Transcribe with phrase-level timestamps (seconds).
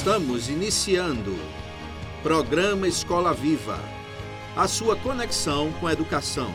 [0.00, 1.38] Estamos iniciando
[2.22, 3.78] Programa Escola Viva,
[4.56, 6.54] a sua conexão com a educação.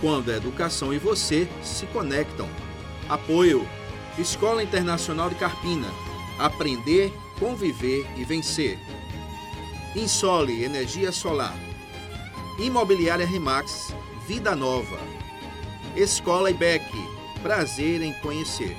[0.00, 2.48] Quando a educação e você se conectam.
[3.08, 3.64] Apoio
[4.18, 5.86] Escola Internacional de Carpina.
[6.36, 8.76] Aprender, conviver e vencer.
[9.94, 11.56] Insole Energia Solar.
[12.58, 13.94] Imobiliária Remax,
[14.26, 14.98] Vida Nova.
[15.94, 16.90] Escola IBEC,
[17.40, 18.76] prazer em conhecer.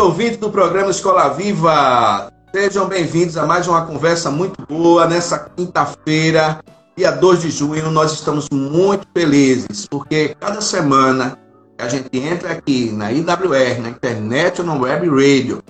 [0.00, 2.32] Ouvinte do programa Escola Viva.
[2.54, 6.58] Sejam bem-vindos a mais uma conversa muito boa nessa quinta-feira,
[6.96, 7.90] dia 2 de junho.
[7.90, 11.36] Nós estamos muito felizes, porque cada semana
[11.76, 15.62] que a gente entra aqui na IWR, na internet ou no web radio,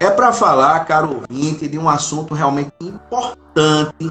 [0.00, 4.10] é para falar, caro ouvinte, de um assunto realmente importante.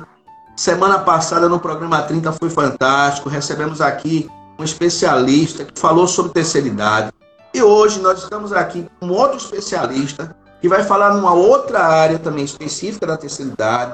[0.56, 3.30] Semana passada no programa 30 foi fantástico.
[3.30, 4.30] Recebemos aqui
[4.60, 7.12] um especialista que falou sobre terceira idade.
[7.56, 12.44] E hoje nós estamos aqui com outro especialista que vai falar numa outra área também
[12.44, 13.94] específica da terceira idade.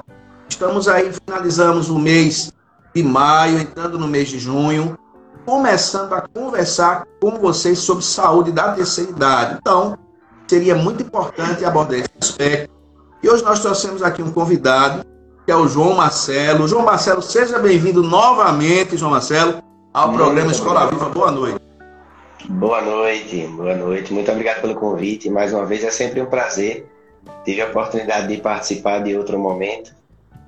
[0.49, 2.51] Estamos aí, finalizamos o mês
[2.91, 4.97] de maio, entrando no mês de junho,
[5.45, 9.59] começando a conversar com vocês sobre saúde da terceira idade.
[9.61, 9.95] Então,
[10.47, 12.73] seria muito importante abordar esse aspecto.
[13.21, 15.05] E hoje nós trouxemos aqui um convidado,
[15.45, 16.67] que é o João Marcelo.
[16.67, 19.61] João Marcelo, seja bem-vindo novamente, João Marcelo,
[19.93, 21.09] ao muito programa Escola Viva.
[21.09, 21.70] Boa noite.
[22.49, 24.11] Boa noite, boa noite.
[24.13, 25.29] Muito obrigado pelo convite.
[25.29, 26.89] Mais uma vez é sempre um prazer.
[27.45, 29.93] Tive a oportunidade de participar de outro momento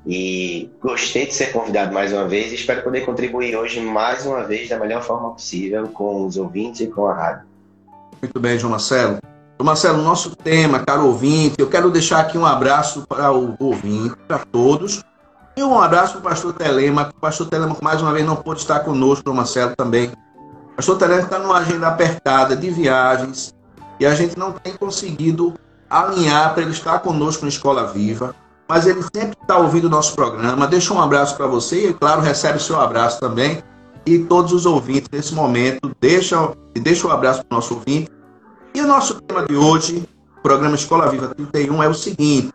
[0.06, 4.68] e gostei de ser convidado mais uma vez espero poder contribuir hoje mais uma vez
[4.68, 7.44] da melhor forma possível com os ouvintes e com a rádio.
[8.22, 9.20] Muito bem, João Marcelo.
[9.58, 14.16] João Marcelo, nosso tema, caro ouvinte, eu quero deixar aqui um abraço para o ouvinte,
[14.28, 15.04] para todos.
[15.56, 18.62] E um abraço para o pastor Telema, o pastor Telema mais uma vez não pôde
[18.62, 20.12] estar conosco, João Marcelo também
[20.74, 23.54] o pastor Terence está numa agenda apertada de viagens
[24.00, 25.54] e a gente não tem conseguido
[25.88, 28.36] alinhar para ele estar conosco na Escola Viva,
[28.68, 30.66] mas ele sempre está ouvindo o nosso programa.
[30.66, 33.62] Deixa um abraço para você e, claro, recebe o seu abraço também.
[34.04, 38.10] E todos os ouvintes nesse momento, deixa, deixa um abraço para o nosso ouvinte.
[38.74, 40.04] E o nosso tema de hoje,
[40.42, 42.52] programa Escola Viva 31, é o seguinte: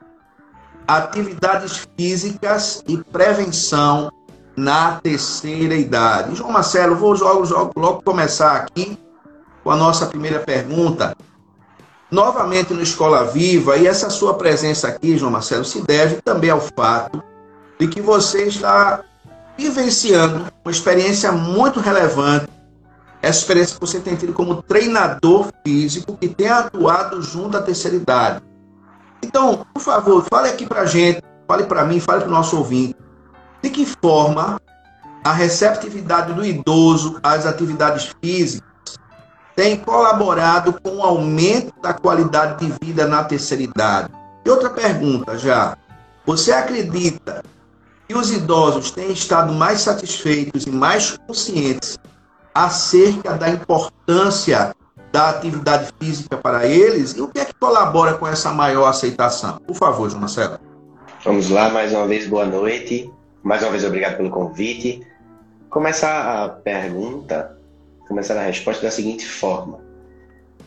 [0.89, 4.11] atividades físicas e prevenção
[4.59, 6.35] na terceira idade.
[6.35, 8.99] João Marcelo, vou logo, logo, logo começar aqui
[9.63, 11.17] com a nossa primeira pergunta.
[12.11, 16.61] Novamente no Escola Viva, e essa sua presença aqui, João Marcelo, se deve também ao
[16.61, 17.23] fato
[17.79, 19.05] de que você está
[19.57, 22.49] vivenciando uma experiência muito relevante,
[23.23, 27.97] essa experiência que você tem tido como treinador físico que tem atuado junto à terceira
[27.97, 28.43] idade.
[29.23, 32.97] Então, por favor, fale aqui para gente, fale para mim, fale para o nosso ouvinte
[33.63, 34.61] de que forma
[35.25, 38.69] a receptividade do idoso às atividades físicas
[39.55, 44.09] tem colaborado com o aumento da qualidade de vida na terceira idade?
[44.45, 45.77] E outra pergunta já.
[46.25, 47.43] Você acredita
[48.07, 51.99] que os idosos têm estado mais satisfeitos e mais conscientes
[52.55, 54.75] acerca da importância
[55.13, 57.13] da atividade física para eles?
[57.17, 59.59] E o que é que colabora com essa maior aceitação?
[59.67, 60.59] Por favor, João Marcelo.
[61.25, 63.11] Vamos lá, mais uma vez, boa noite.
[63.43, 65.07] Mais uma vez, obrigado pelo convite.
[65.71, 67.57] Começar a pergunta,
[68.07, 69.81] começar a resposta da seguinte forma.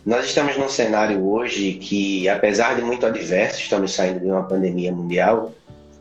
[0.06, 4.92] Nós estamos num cenário hoje que, apesar de muito adverso, estamos saindo de uma pandemia
[4.92, 5.54] mundial,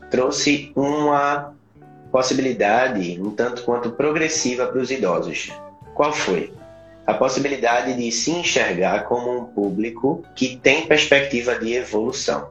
[0.09, 1.53] trouxe uma
[2.11, 5.51] possibilidade um tanto quanto progressiva para os idosos.
[5.93, 6.53] Qual foi?
[7.05, 12.49] A possibilidade de se enxergar como um público que tem perspectiva de evolução.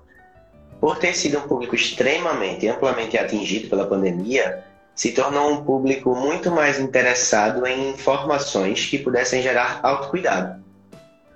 [0.81, 4.65] Por ter sido um público extremamente amplamente atingido pela pandemia,
[4.95, 10.63] se tornou um público muito mais interessado em informações que pudessem gerar autocuidado.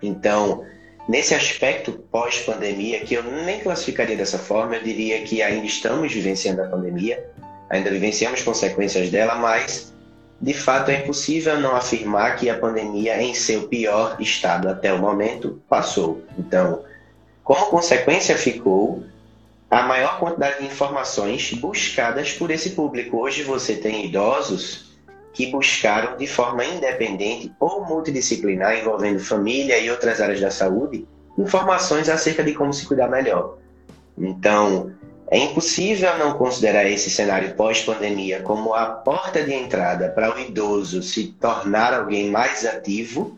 [0.03, 0.65] Então,
[1.09, 6.63] nesse aspecto pós-pandemia, que eu nem classificaria dessa forma, eu diria que ainda estamos vivenciando
[6.63, 7.25] a pandemia,
[7.71, 9.95] ainda vivenciamos consequências dela, mas
[10.41, 14.99] de fato é impossível não afirmar que a pandemia, em seu pior estado até o
[14.99, 16.23] momento, passou.
[16.39, 16.83] Então,
[17.43, 19.05] como consequência ficou
[19.71, 23.19] a maior quantidade de informações buscadas por esse público.
[23.19, 24.95] Hoje você tem idosos
[25.33, 31.07] que buscaram de forma independente ou multidisciplinar, envolvendo família e outras áreas da saúde,
[31.37, 33.59] informações acerca de como se cuidar melhor.
[34.17, 34.93] Então,
[35.29, 41.03] é impossível não considerar esse cenário pós-pandemia como a porta de entrada para o idoso
[41.03, 43.37] se tornar alguém mais ativo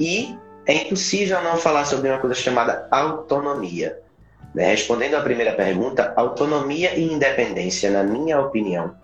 [0.00, 4.00] e é impossível não falar sobre uma coisa chamada autonomia.
[4.54, 4.70] Né?
[4.70, 8.94] Respondendo à primeira pergunta, autonomia e independência, na minha opinião,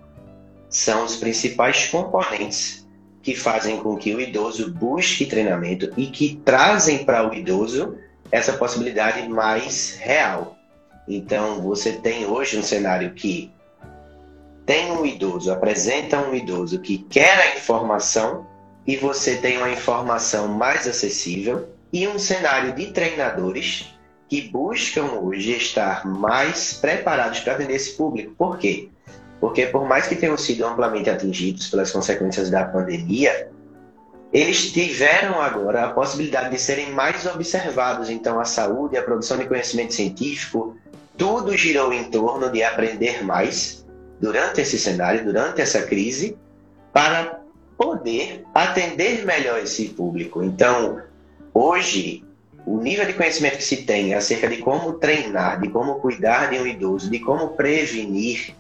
[0.69, 2.87] são os principais componentes
[3.23, 7.97] que fazem com que o idoso busque treinamento e que trazem para o idoso
[8.31, 10.57] essa possibilidade mais real.
[11.07, 13.51] Então, você tem hoje um cenário que
[14.67, 18.47] tem um idoso, apresenta um idoso que quer a informação
[18.87, 23.98] e você tem uma informação mais acessível e um cenário de treinadores
[24.29, 28.35] que buscam hoje estar mais preparados para atender esse público.
[28.37, 28.89] Por quê?
[29.41, 33.49] Porque por mais que tenham sido amplamente atingidos pelas consequências da pandemia,
[34.33, 38.11] eles tiveram agora a possibilidade de serem mais observados.
[38.11, 40.77] Então, a saúde, a produção de conhecimento científico,
[41.17, 43.87] tudo girou em torno de aprender mais
[44.21, 46.37] durante esse cenário, durante essa crise,
[46.93, 47.41] para
[47.79, 50.43] poder atender melhor esse público.
[50.43, 51.01] Então,
[51.55, 52.25] hoje,
[52.69, 56.59] o nível de conhecimento que se tem acerca de como treinar, de como cuidar de
[56.59, 58.55] um idoso, de como prevenir,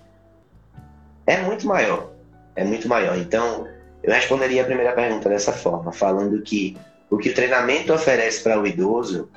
[1.27, 2.11] é muito maior.
[2.57, 3.19] É muito maior.
[3.19, 3.69] Então,
[4.03, 6.75] eu responderia a primeira pergunta dessa forma, falando que
[7.11, 9.29] o que o treinamento oferece para o idoso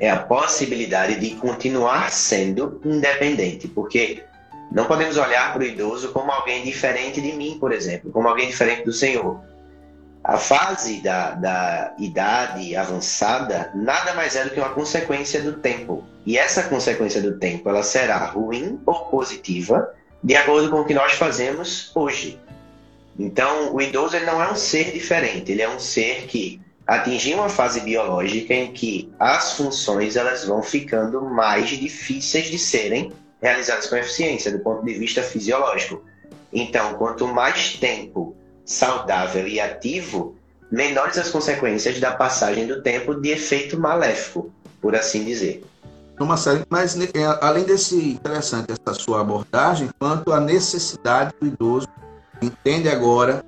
[0.00, 4.24] é a possibilidade de continuar sendo independente, porque
[4.72, 8.48] não podemos olhar para o idoso como alguém diferente de mim, por exemplo, como alguém
[8.48, 9.38] diferente do Senhor.
[10.28, 16.04] A fase da, da idade avançada nada mais é do que uma consequência do tempo.
[16.26, 19.90] E essa consequência do tempo ela será ruim ou positiva
[20.22, 22.38] de acordo com o que nós fazemos hoje.
[23.18, 27.38] Então, o idoso ele não é um ser diferente, ele é um ser que atingiu
[27.38, 33.10] uma fase biológica em que as funções elas vão ficando mais difíceis de serem
[33.40, 36.04] realizadas com eficiência do ponto de vista fisiológico.
[36.52, 38.36] Então, quanto mais tempo
[38.68, 40.36] saudável e ativo,
[40.70, 45.64] menores as consequências da passagem do tempo de efeito maléfico, por assim dizer
[46.18, 51.86] numa série, mas é, além desse interessante essa sua abordagem, quanto à necessidade do idoso
[52.42, 53.44] entende agora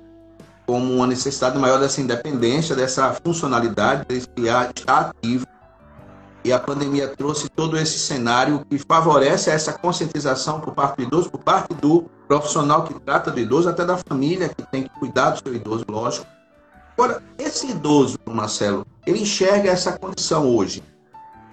[0.65, 5.45] como uma necessidade maior dessa independência, dessa funcionalidade, desse estar ativo.
[6.43, 11.29] E a pandemia trouxe todo esse cenário que favorece essa conscientização por parte do idoso,
[11.29, 15.31] por parte do profissional que trata do idoso, até da família que tem que cuidar
[15.31, 16.25] do seu idoso, lógico.
[16.93, 20.83] Agora, esse idoso, Marcelo, ele enxerga essa condição hoje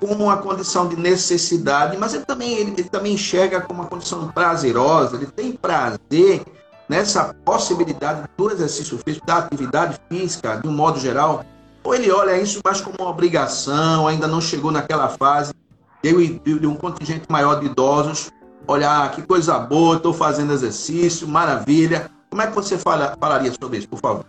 [0.01, 4.29] como uma condição de necessidade, mas ele também, ele, ele também enxerga como uma condição
[4.29, 6.45] prazerosa, ele tem prazer
[6.89, 11.45] nessa possibilidade do exercício físico, da atividade física, de um modo geral,
[11.89, 15.55] ou ele olha isso mais como uma obrigação, ainda não chegou naquela fase,
[16.03, 18.31] eu e de um contingente maior de idosos,
[18.67, 22.11] olhar ah, que coisa boa, estou fazendo exercício, maravilha.
[22.29, 24.27] Como é que você fala, falaria sobre isso, por favor?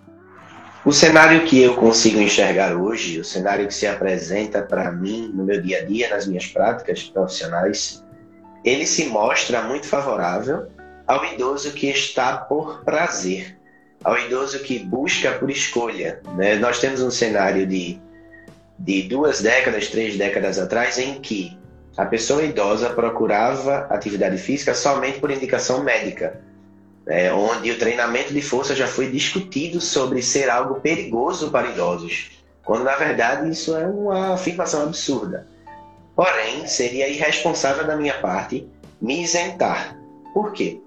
[0.85, 5.43] O cenário que eu consigo enxergar hoje, o cenário que se apresenta para mim no
[5.43, 8.05] meu dia a dia, nas minhas práticas profissionais,
[8.63, 10.67] ele se mostra muito favorável
[11.05, 13.58] ao idoso que está por prazer,
[14.03, 16.21] ao idoso que busca por escolha.
[16.35, 16.55] Né?
[16.55, 17.99] Nós temos um cenário de,
[18.77, 21.57] de duas décadas, três décadas atrás, em que
[21.97, 26.39] a pessoa idosa procurava atividade física somente por indicação médica
[27.09, 32.29] é, onde o treinamento de força já foi discutido sobre ser algo perigoso para idosos,
[32.63, 35.47] quando na verdade isso é uma afirmação absurda.
[36.15, 38.67] Porém, seria irresponsável da minha parte
[39.01, 39.97] me isentar.
[40.33, 40.79] Por quê?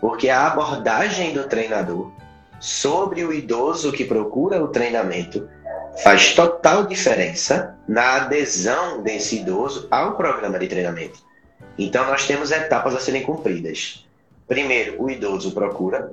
[0.00, 2.10] Porque a abordagem do treinador
[2.60, 5.48] sobre o idoso que procura o treinamento
[6.02, 11.24] faz total diferença na adesão desse idoso ao programa de treinamento.
[11.78, 14.06] Então, nós temos etapas a serem cumpridas.
[14.46, 16.12] Primeiro, o idoso procura,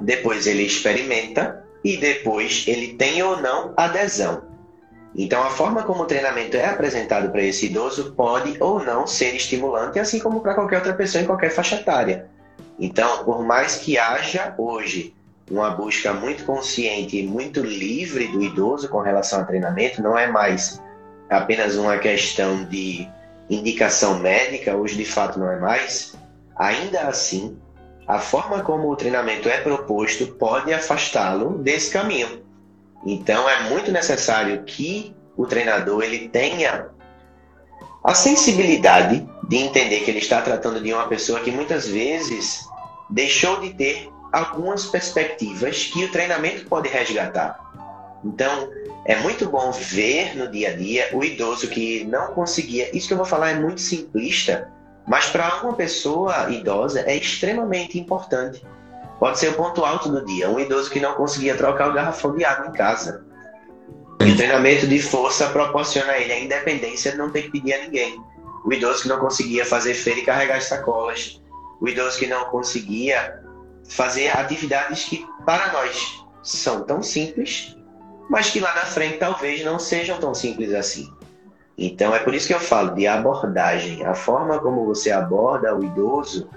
[0.00, 4.42] depois ele experimenta e depois ele tem ou não adesão.
[5.16, 9.34] Então, a forma como o treinamento é apresentado para esse idoso pode ou não ser
[9.36, 12.28] estimulante, assim como para qualquer outra pessoa em qualquer faixa etária.
[12.78, 15.14] Então, por mais que haja hoje
[15.50, 20.26] uma busca muito consciente e muito livre do idoso com relação ao treinamento, não é
[20.26, 20.82] mais
[21.28, 23.08] apenas uma questão de
[23.50, 26.14] indicação médica, hoje de fato não é mais,
[26.56, 27.58] Ainda assim,
[28.06, 32.44] a forma como o treinamento é proposto pode afastá-lo desse caminho.
[33.04, 36.88] Então é muito necessário que o treinador ele tenha
[38.04, 42.60] a sensibilidade de entender que ele está tratando de uma pessoa que muitas vezes
[43.10, 47.58] deixou de ter algumas perspectivas que o treinamento pode resgatar.
[48.24, 48.68] Então,
[49.04, 52.94] é muito bom ver no dia a dia o idoso que não conseguia.
[52.96, 54.68] Isso que eu vou falar é muito simplista,
[55.06, 58.66] mas para uma pessoa idosa é extremamente importante.
[59.20, 60.50] Pode ser o ponto alto do dia.
[60.50, 63.24] Um idoso que não conseguia trocar o garrafão de água em casa.
[64.20, 67.82] O treinamento de força proporciona a ele a independência de não ter que pedir a
[67.84, 68.20] ninguém.
[68.64, 71.42] o idoso que não conseguia fazer feira e carregar as sacolas,
[71.80, 73.43] o idoso que não conseguia
[73.88, 77.76] fazer atividades que para nós são tão simples,
[78.28, 81.12] mas que lá na frente talvez não sejam tão simples assim.
[81.76, 84.04] Então é por isso que eu falo de abordagem.
[84.04, 86.48] A forma como você aborda o idoso,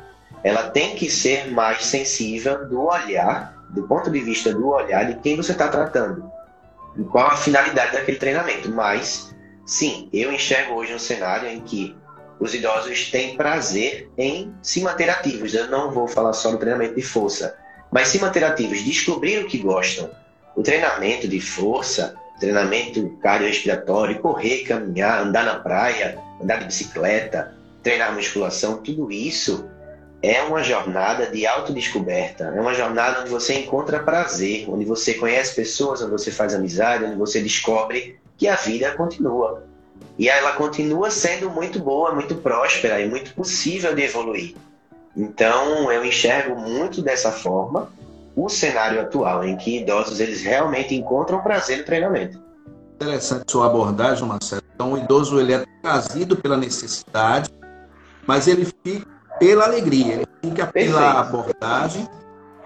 [0.44, 5.16] ela tem que ser mais sensível do olhar, do ponto de vista do olhar de
[5.16, 6.32] quem você está tratando.
[6.96, 8.70] E qual a finalidade daquele treinamento.
[8.72, 11.96] Mas, sim, eu enxergo hoje um cenário em que
[12.40, 15.54] os idosos têm prazer em se manter ativos.
[15.54, 17.58] Eu não vou falar só do treinamento de força,
[17.92, 20.10] mas se manter ativos, descobrir o que gostam.
[20.56, 28.14] O treinamento de força, treinamento cardiorrespiratório, correr, caminhar, andar na praia, andar de bicicleta, treinar
[28.14, 29.70] musculação, tudo isso
[30.22, 35.56] é uma jornada de autodescoberta, é uma jornada onde você encontra prazer, onde você conhece
[35.56, 39.67] pessoas, onde você faz amizade, onde você descobre que a vida continua.
[40.18, 44.56] E ela continua sendo muito boa, muito próspera e muito possível de evoluir.
[45.16, 47.90] Então, eu enxergo muito dessa forma
[48.36, 52.40] o cenário atual, em que idosos eles realmente encontram prazer no treinamento.
[52.96, 54.62] Interessante sua abordagem, Marcelo.
[54.76, 57.50] Então, o idoso ele é trazido pela necessidade,
[58.28, 59.08] mas ele fica
[59.40, 60.96] pela alegria, ele fica Perfeito.
[60.96, 62.08] pela abordagem,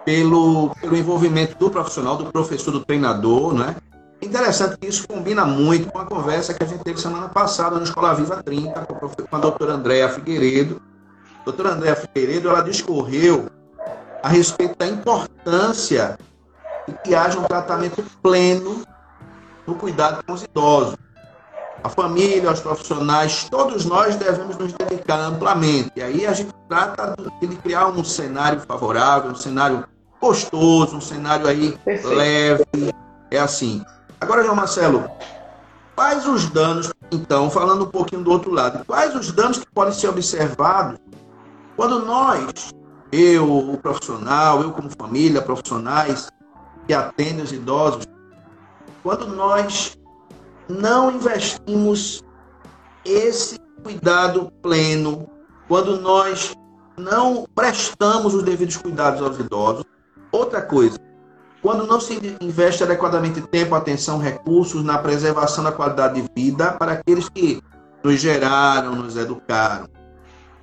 [0.03, 3.75] pelo, pelo envolvimento do profissional, do professor, do treinador, né?
[4.21, 7.83] Interessante que isso combina muito com a conversa que a gente teve semana passada na
[7.83, 10.79] Escola Viva 30 com a doutora Andréa Figueiredo.
[11.41, 13.47] A doutora Andréa Figueiredo, ela discorreu
[14.21, 16.19] a respeito da importância
[16.87, 18.83] de que haja um tratamento pleno
[19.65, 20.95] no cuidado com os idosos.
[21.83, 25.91] A família, os profissionais, todos nós devemos nos dedicar amplamente.
[25.95, 29.83] E aí a gente trata de criar um cenário favorável, um cenário
[30.21, 32.15] gostoso, um cenário aí Perfeito.
[32.15, 32.93] leve.
[33.31, 33.83] É assim.
[34.21, 35.09] Agora, João Marcelo,
[35.95, 39.93] quais os danos, então, falando um pouquinho do outro lado, quais os danos que podem
[39.93, 40.99] ser observados
[41.75, 42.69] quando nós,
[43.11, 46.29] eu, o profissional, eu como família, profissionais
[46.85, 48.05] que atendem os idosos,
[49.01, 49.97] quando nós
[50.69, 52.21] não investimos
[53.03, 55.27] esse cuidado pleno,
[55.67, 56.53] quando nós
[56.95, 59.83] não prestamos os devidos cuidados aos idosos.
[60.31, 60.99] Outra coisa,
[61.61, 66.93] quando não se investe adequadamente tempo, atenção, recursos na preservação da qualidade de vida para
[66.93, 67.61] aqueles que
[68.03, 69.87] nos geraram, nos educaram.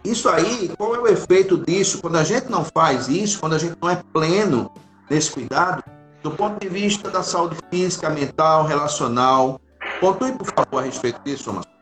[0.04, 2.00] Isso aí, qual é o efeito disso?
[2.00, 4.70] Quando a gente não faz isso, quando a gente não é pleno
[5.08, 5.84] nesse cuidado,
[6.22, 9.60] do ponto de vista da saúde física, mental, relacional.
[10.00, 11.78] Pontue, por favor, a respeito disso, Marcelo.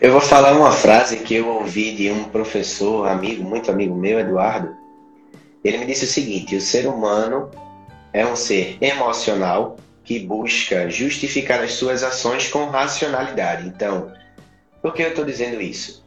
[0.00, 4.18] Eu vou falar uma frase que eu ouvi de um professor, amigo, muito amigo meu,
[4.18, 4.74] Eduardo.
[5.62, 7.50] Ele me disse o seguinte: o ser humano
[8.12, 13.68] é um ser emocional que busca justificar as suas ações com racionalidade.
[13.68, 14.12] Então,
[14.82, 16.04] por que eu estou dizendo isso?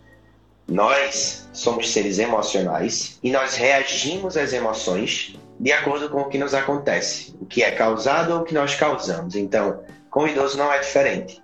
[0.67, 6.53] Nós somos seres emocionais e nós reagimos às emoções de acordo com o que nos
[6.53, 9.35] acontece, o que é causado ou o que nós causamos.
[9.35, 11.41] Então, com o idoso não é diferente.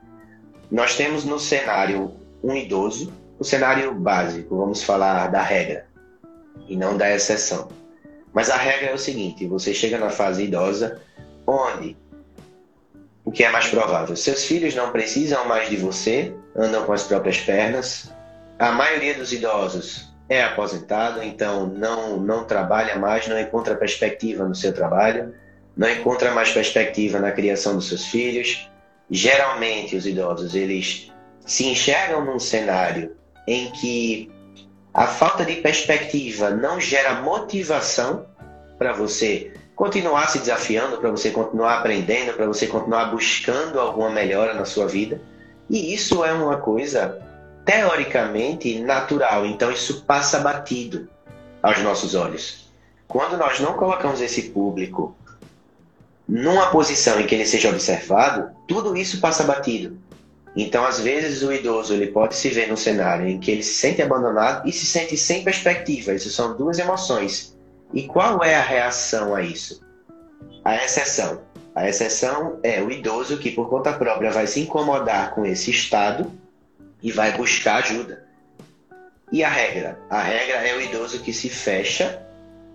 [0.72, 2.14] Nós temos no cenário
[2.44, 5.88] um idoso, o cenário básico, vamos falar da regra
[6.68, 7.70] e não da exceção.
[8.34, 11.02] Mas a regra é o seguinte: você chega na fase idosa,
[11.46, 11.98] onde
[13.26, 14.16] o que é mais provável?
[14.16, 18.12] Seus filhos não precisam mais de você, andam com as próprias pernas.
[18.58, 24.54] A maioria dos idosos é aposentado, então não, não trabalha mais, não encontra perspectiva no
[24.54, 25.34] seu trabalho,
[25.76, 28.70] não encontra mais perspectiva na criação dos seus filhos.
[29.10, 31.12] Geralmente, os idosos eles
[31.46, 33.16] se enxergam num cenário
[33.48, 34.32] em que
[34.94, 38.26] a falta de perspectiva não gera motivação
[38.78, 44.54] para você continuar se desafiando, para você continuar aprendendo, para você continuar buscando alguma melhora
[44.54, 45.22] na sua vida.
[45.70, 47.22] E isso é uma coisa
[47.64, 51.08] teoricamente natural, então isso passa batido
[51.62, 52.68] aos nossos olhos.
[53.08, 55.16] Quando nós não colocamos esse público
[56.28, 59.98] numa posição em que ele seja observado, tudo isso passa batido.
[60.56, 63.76] Então, às vezes, o idoso ele pode se ver num cenário em que ele se
[63.76, 66.14] sente abandonado e se sente sem perspectiva.
[66.14, 67.56] Isso são duas emoções.
[67.94, 69.82] E qual é a reação a isso?
[70.64, 71.42] A exceção.
[71.76, 76.32] A exceção é o idoso que, por conta própria, vai se incomodar com esse estado
[77.02, 78.26] e vai buscar ajuda.
[79.32, 80.00] E a regra?
[80.10, 82.22] A regra é o idoso que se fecha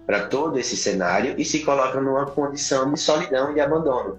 [0.07, 4.19] para todo esse cenário e se coloca numa condição de solidão e de abandono.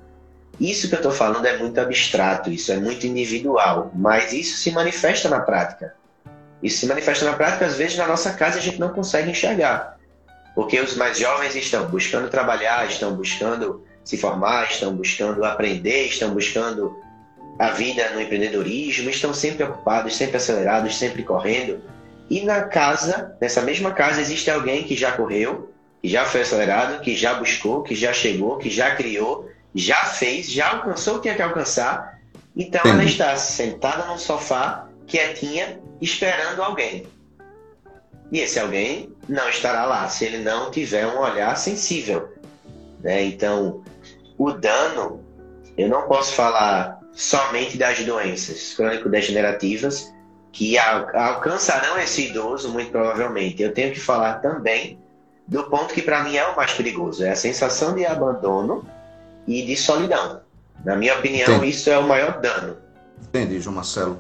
[0.60, 4.72] Isso que eu estou falando é muito abstrato, isso é muito individual, mas isso se
[4.72, 5.94] manifesta na prática.
[6.64, 9.98] Isso se manifesta na prática, às vezes, na nossa casa a gente não consegue enxergar.
[10.56, 16.34] Porque os mais jovens estão buscando trabalhar, estão buscando se formar, estão buscando aprender, estão
[16.34, 16.96] buscando
[17.60, 21.82] a vida no empreendedorismo, estão sempre ocupados, sempre acelerados, sempre correndo.
[22.30, 25.72] E na casa, nessa mesma casa, existe alguém que já correu,
[26.02, 30.50] que já foi acelerado, que já buscou, que já chegou, que já criou, já fez,
[30.50, 32.20] já alcançou o que tinha que alcançar.
[32.56, 37.06] Então ela está sentada num sofá, quietinha, esperando alguém.
[38.32, 42.34] E esse alguém não estará lá se ele não tiver um olhar sensível.
[43.02, 43.24] Né?
[43.24, 43.84] Então,
[44.38, 45.24] o dano,
[45.78, 50.14] eu não posso falar somente das doenças crônico-degenerativas
[50.52, 53.62] que alcançarão esse idoso, muito provavelmente.
[53.62, 54.98] Eu tenho que falar também
[55.46, 58.88] do ponto que para mim é o mais perigoso, é a sensação de abandono
[59.48, 60.42] e de solidão.
[60.84, 61.70] Na minha opinião, Entendi.
[61.70, 62.78] isso é o maior dano.
[63.22, 64.20] Entendi, João Marcelo.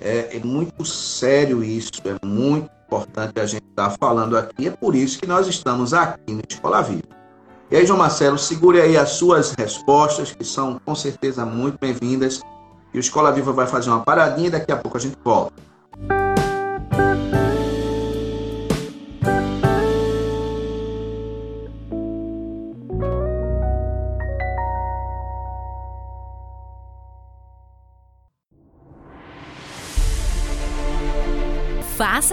[0.00, 4.70] É, é, muito sério isso, é muito importante a gente estar tá falando aqui, é
[4.70, 7.16] por isso que nós estamos aqui no Escola Viva.
[7.70, 12.40] E aí, João Marcelo, segure aí as suas respostas, que são com certeza muito bem-vindas.
[12.94, 15.52] E o Escola Viva vai fazer uma paradinha e daqui a pouco a gente volta.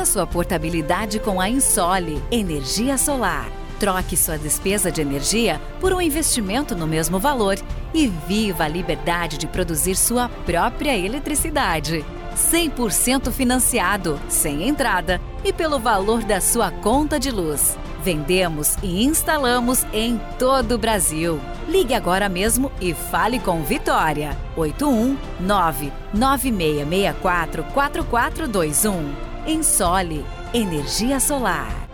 [0.03, 3.49] Faça sua portabilidade com a Insole Energia Solar.
[3.79, 7.57] Troque sua despesa de energia por um investimento no mesmo valor
[7.93, 12.03] e viva a liberdade de produzir sua própria eletricidade.
[12.35, 17.77] 100% financiado, sem entrada e pelo valor da sua conta de luz.
[18.03, 21.39] Vendemos e instalamos em todo o Brasil.
[21.65, 24.37] Ligue agora mesmo e fale com Vitória.
[24.57, 29.32] 819 9664 4421.
[29.45, 30.23] Ensole
[30.53, 31.89] Energia Solar.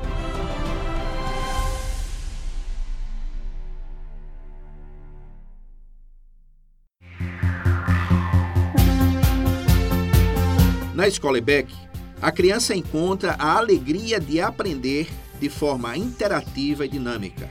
[10.94, 11.74] Na escola EBEC,
[12.22, 17.50] a criança encontra a alegria de aprender de forma interativa e dinâmica.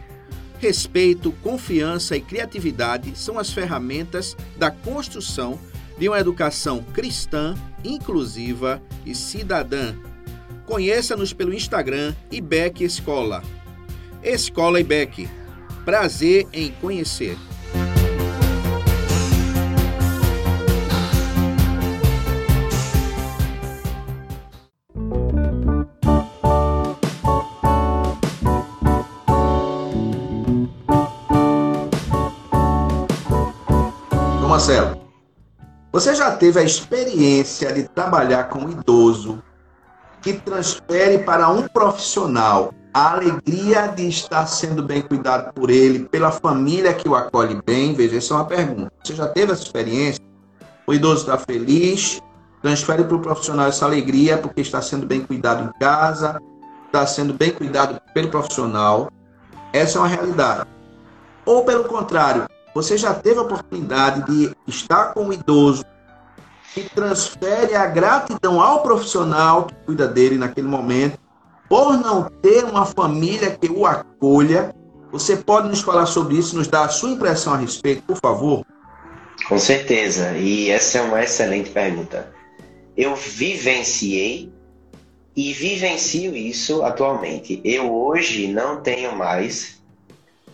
[0.60, 5.58] Respeito, confiança e criatividade são as ferramentas da construção
[5.98, 9.94] de uma educação cristã, inclusiva e cidadã.
[10.66, 13.42] Conheça-nos pelo Instagram IBEC Escola.
[14.22, 15.28] Escola IBEC.
[15.84, 17.36] Prazer em conhecer.
[34.58, 34.97] Marcelo,
[35.90, 39.42] você já teve a experiência de trabalhar com um idoso
[40.20, 46.30] que transfere para um profissional a alegria de estar sendo bem cuidado por ele, pela
[46.30, 47.94] família que o acolhe bem?
[47.94, 48.92] Veja, essa é uma pergunta.
[49.02, 50.22] Você já teve essa experiência?
[50.86, 52.20] O idoso está feliz,
[52.62, 56.40] transfere para o profissional essa alegria porque está sendo bem cuidado em casa,
[56.86, 59.10] está sendo bem cuidado pelo profissional.
[59.72, 60.66] Essa é uma realidade.
[61.44, 65.84] Ou pelo contrário, você já teve a oportunidade de estar com um idoso
[66.74, 71.18] que transfere a gratidão ao profissional que cuida dele naquele momento,
[71.68, 74.74] por não ter uma família que o acolha.
[75.10, 78.64] Você pode nos falar sobre isso, nos dar a sua impressão a respeito, por favor?
[79.48, 82.32] Com certeza, e essa é uma excelente pergunta.
[82.96, 84.52] Eu vivenciei
[85.34, 87.60] e vivencio isso atualmente.
[87.64, 89.77] Eu hoje não tenho mais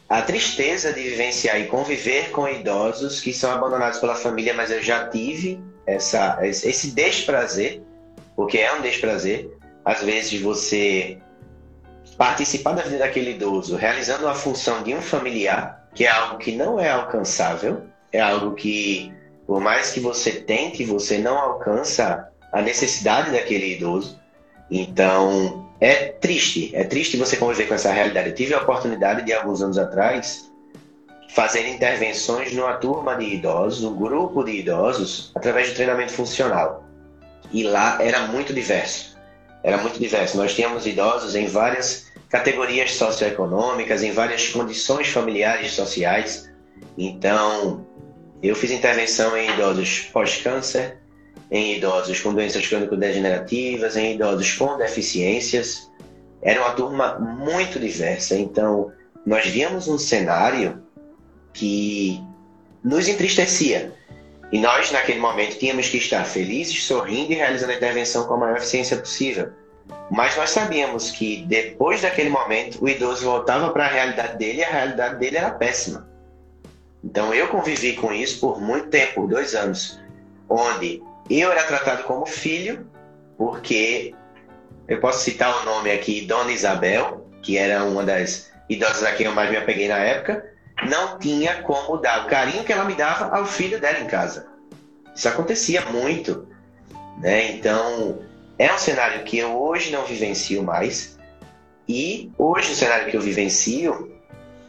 [0.08, 4.82] a tristeza de vivenciar e conviver com idosos que são abandonados pela família, mas eu
[4.82, 7.82] já tive essa, esse desprazer,
[8.36, 9.50] porque é um desprazer,
[9.84, 11.18] às vezes você
[12.16, 16.52] participar da vida daquele idoso, realizando a função de um familiar, que é algo que
[16.52, 19.12] não é alcançável, é algo que,
[19.46, 24.20] por mais que você tente, você não alcança a necessidade daquele idoso.
[24.70, 28.30] Então, é triste, é triste você conviver com essa realidade.
[28.30, 30.50] Eu tive a oportunidade de, alguns anos atrás,
[31.30, 36.84] fazer intervenções numa turma de idosos, um grupo de idosos, através de treinamento funcional.
[37.52, 39.18] E lá era muito diverso.
[39.62, 40.36] Era muito diverso.
[40.36, 46.50] Nós tínhamos idosos em várias categorias socioeconômicas, em várias condições familiares e sociais.
[46.96, 47.86] Então,
[48.42, 50.98] eu fiz intervenção em idosos pós-câncer,
[51.50, 55.90] em idosos com doenças crônico-degenerativas, em idosos com deficiências.
[56.42, 58.36] Era uma turma muito diversa.
[58.36, 58.92] Então,
[59.24, 60.82] nós víamos um cenário
[61.52, 62.22] que
[62.82, 63.92] nos entristecia.
[64.52, 68.38] E nós, naquele momento, tínhamos que estar felizes, sorrindo e realizando a intervenção com a
[68.38, 69.50] maior eficiência possível.
[70.10, 74.64] Mas nós sabíamos que depois daquele momento, o idoso voltava para a realidade dele e
[74.64, 76.08] a realidade dele era péssima.
[77.02, 80.00] Então eu convivi com isso por muito tempo, dois anos.
[80.48, 82.86] onde eu era tratado como filho,
[83.36, 84.14] porque
[84.86, 89.26] eu posso citar o nome aqui, Dona Isabel, que era uma das idosas a quem
[89.26, 90.44] eu mais me apeguei na época,
[90.88, 94.46] não tinha como dar o carinho que ela me dava ao filho dela em casa.
[95.14, 96.48] Isso acontecia muito,
[97.18, 97.52] né?
[97.52, 98.20] Então,
[98.58, 101.18] é um cenário que eu hoje não vivencio mais.
[101.88, 104.12] E hoje o cenário que eu vivencio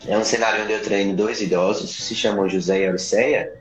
[0.07, 3.53] é um cenário onde eu treino dois idosos, se chamam José e Auriceia,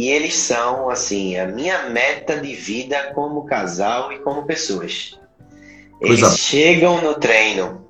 [0.00, 5.20] e eles são, assim, a minha meta de vida como casal e como pessoas.
[6.00, 6.38] Eles Coisa.
[6.38, 7.86] chegam no treino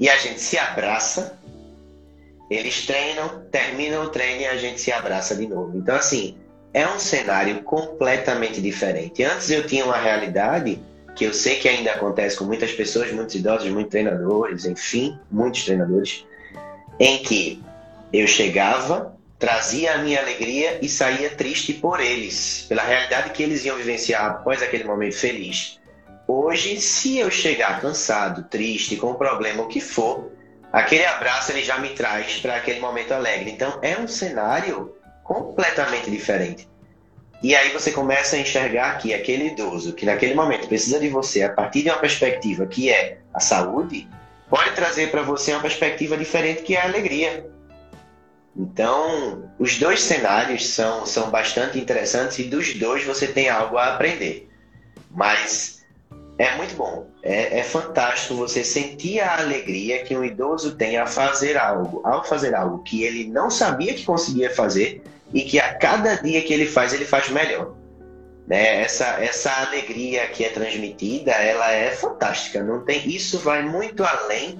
[0.00, 1.38] e a gente se abraça.
[2.48, 5.76] Eles treinam, terminam o treino e a gente se abraça de novo.
[5.76, 6.38] Então, assim,
[6.72, 9.22] é um cenário completamente diferente.
[9.22, 10.80] Antes eu tinha uma realidade
[11.14, 15.66] que eu sei que ainda acontece com muitas pessoas, muitos idosos, muitos treinadores, enfim, muitos
[15.66, 16.24] treinadores,
[16.98, 17.62] em que
[18.10, 23.64] eu chegava, trazia a minha alegria e saía triste por eles, pela realidade que eles
[23.64, 25.80] iam vivenciar após aquele momento feliz.
[26.28, 30.30] Hoje, se eu chegar cansado, triste, com um problema, o que for,
[30.72, 33.50] aquele abraço ele já me traz para aquele momento alegre.
[33.50, 36.68] Então, é um cenário completamente diferente.
[37.42, 41.42] E aí você começa a enxergar que aquele idoso que naquele momento precisa de você
[41.42, 44.08] a partir de uma perspectiva que é a saúde,
[44.48, 47.50] pode trazer para você uma perspectiva diferente que é a alegria.
[48.56, 53.94] Então, os dois cenários são, são bastante interessantes e dos dois você tem algo a
[53.94, 54.48] aprender.
[55.10, 55.82] Mas
[56.38, 61.06] é muito bom, é, é fantástico você sentir a alegria que um idoso tem a
[61.06, 65.74] fazer algo, ao fazer algo que ele não sabia que conseguia fazer e que a
[65.74, 67.74] cada dia que ele faz, ele faz melhor.
[68.46, 68.82] Né?
[68.82, 72.62] Essa, essa alegria que é transmitida, ela é fantástica.
[72.62, 74.58] Não tem, isso vai muito além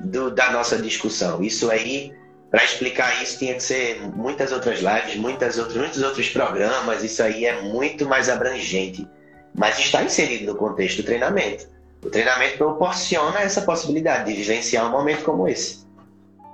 [0.00, 1.42] do, da nossa discussão.
[1.42, 2.12] Isso aí,
[2.52, 7.02] para explicar isso, tinha que ser muitas outras lives, muitas outras, muitos outros programas.
[7.02, 9.08] Isso aí é muito mais abrangente,
[9.54, 11.66] mas está inserido no contexto do treinamento.
[12.04, 15.86] O treinamento proporciona essa possibilidade de vivenciar um momento como esse.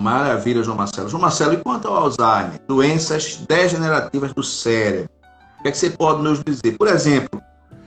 [0.00, 1.08] Maravilha, João Marcelo.
[1.08, 2.60] João Marcelo, e quanto ao Alzheimer?
[2.68, 5.10] Doenças degenerativas do cérebro.
[5.58, 6.78] O que, é que você pode nos dizer?
[6.78, 7.42] Por exemplo,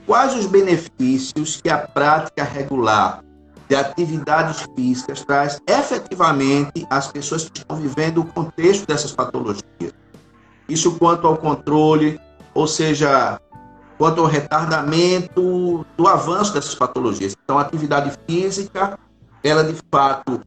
[0.06, 3.24] quais os benefícios que a prática regular
[3.72, 9.94] de atividades físicas traz efetivamente às pessoas que estão vivendo o contexto dessas patologias?
[10.68, 12.20] Isso quanto ao controle,
[12.52, 13.40] ou seja,
[13.96, 17.34] quanto ao retardamento do avanço dessas patologias.
[17.42, 18.98] Então, a atividade física,
[19.42, 20.42] ela de fato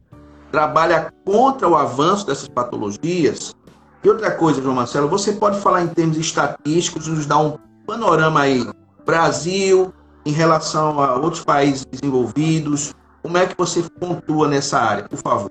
[0.52, 3.56] trabalha contra o avanço dessas patologias.
[4.04, 8.42] E outra coisa, João Marcelo, você pode falar em termos estatísticos, nos dar um panorama
[8.42, 8.64] aí,
[9.04, 9.92] Brasil,
[10.24, 12.94] em relação a outros países desenvolvidos,
[13.26, 15.50] como é que você pontua nessa área, por favor?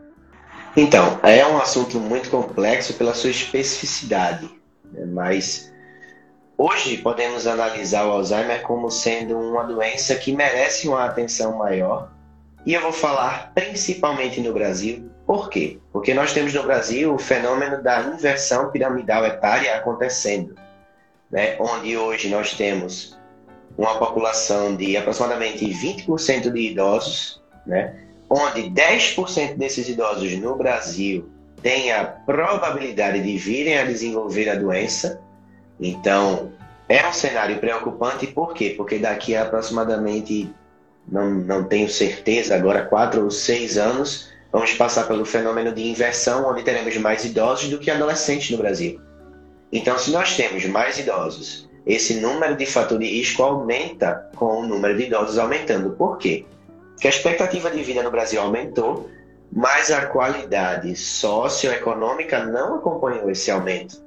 [0.77, 4.49] Então, é um assunto muito complexo pela sua especificidade,
[4.93, 5.05] né?
[5.05, 5.73] mas
[6.57, 12.09] hoje podemos analisar o Alzheimer como sendo uma doença que merece uma atenção maior
[12.65, 15.11] e eu vou falar principalmente no Brasil.
[15.27, 15.77] Por quê?
[15.91, 20.55] Porque nós temos no Brasil o fenômeno da inversão piramidal etária acontecendo,
[21.29, 21.57] né?
[21.59, 23.19] onde hoje nós temos
[23.77, 27.95] uma população de aproximadamente 20% de idosos, né?
[28.29, 31.29] onde 10% desses idosos no Brasil
[31.61, 35.19] têm a probabilidade de virem a desenvolver a doença.
[35.79, 36.51] Então,
[36.87, 38.73] é um cenário preocupante, por quê?
[38.75, 40.53] Porque daqui a aproximadamente
[41.07, 46.49] não, não tenho certeza, agora quatro ou seis anos, vamos passar pelo fenômeno de inversão,
[46.49, 48.99] onde teremos mais idosos do que adolescentes no Brasil.
[49.71, 54.67] Então, se nós temos mais idosos, esse número de fator de risco aumenta com o
[54.67, 55.91] número de idosos aumentando.
[55.91, 56.45] Por quê?
[56.95, 59.09] Porque a expectativa de vida no Brasil aumentou,
[59.51, 64.03] mas a qualidade socioeconômica não acompanhou esse aumento.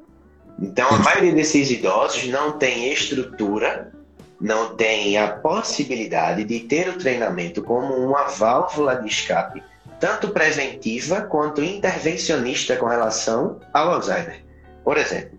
[0.61, 3.92] Então, a maioria desses idosos não tem estrutura
[4.40, 9.62] não tem a possibilidade de ter o treinamento como uma válvula de escape,
[9.98, 14.44] tanto preventiva quanto intervencionista com relação ao Alzheimer.
[14.85, 15.38] Por exemplo,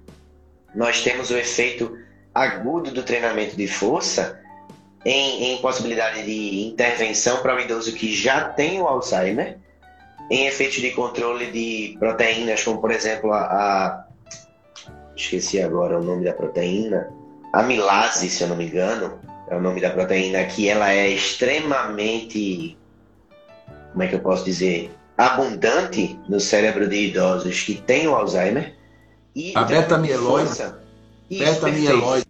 [0.75, 1.97] nós temos o efeito
[2.35, 4.38] agudo do treinamento de força
[5.05, 9.57] em, em possibilidade de intervenção para o idoso que já tem o Alzheimer,
[10.29, 14.05] em efeitos de controle de proteínas, como por exemplo a, a
[15.15, 17.11] esqueci agora o nome da proteína,
[17.53, 22.77] amilase, se eu não me engano, é o nome da proteína, que ela é extremamente,
[23.91, 28.75] como é que eu posso dizer, abundante no cérebro de idosos que têm o Alzheimer.
[29.35, 30.49] E a beta-mieloide.
[31.29, 32.28] Beta-mieloide.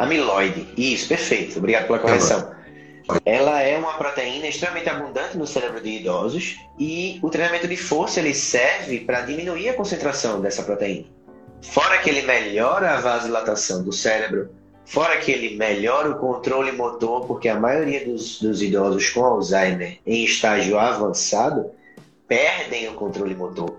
[0.00, 0.66] Amiloide.
[0.78, 1.58] Isso, perfeito.
[1.58, 2.52] Obrigado pela correção.
[3.22, 8.18] Ela é uma proteína extremamente abundante no cérebro de idosos e o treinamento de força
[8.18, 11.06] ele serve para diminuir a concentração dessa proteína.
[11.60, 14.48] Fora que ele melhora a vasodilatação do cérebro,
[14.86, 19.98] Fora que ele melhora o controle motor, porque a maioria dos, dos idosos com Alzheimer
[20.04, 21.70] em estágio avançado
[22.26, 23.76] perdem o controle motor.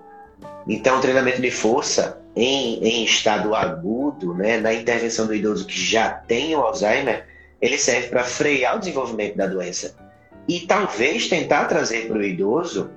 [0.65, 5.79] Então, o treinamento de força em, em estado agudo, né, na intervenção do idoso que
[5.79, 7.25] já tem o Alzheimer,
[7.61, 9.95] ele serve para frear o desenvolvimento da doença.
[10.47, 12.89] E talvez tentar trazer para o idoso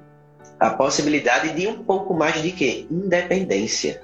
[0.58, 2.86] a possibilidade de um pouco mais de quê?
[2.90, 4.00] Independência.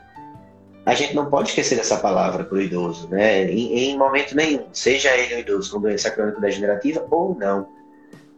[0.84, 3.44] A gente não pode esquecer dessa palavra para o idoso, né?
[3.50, 7.68] Em, em, momento nenhum, seja ele um idoso com doença crônica degenerativa ou não.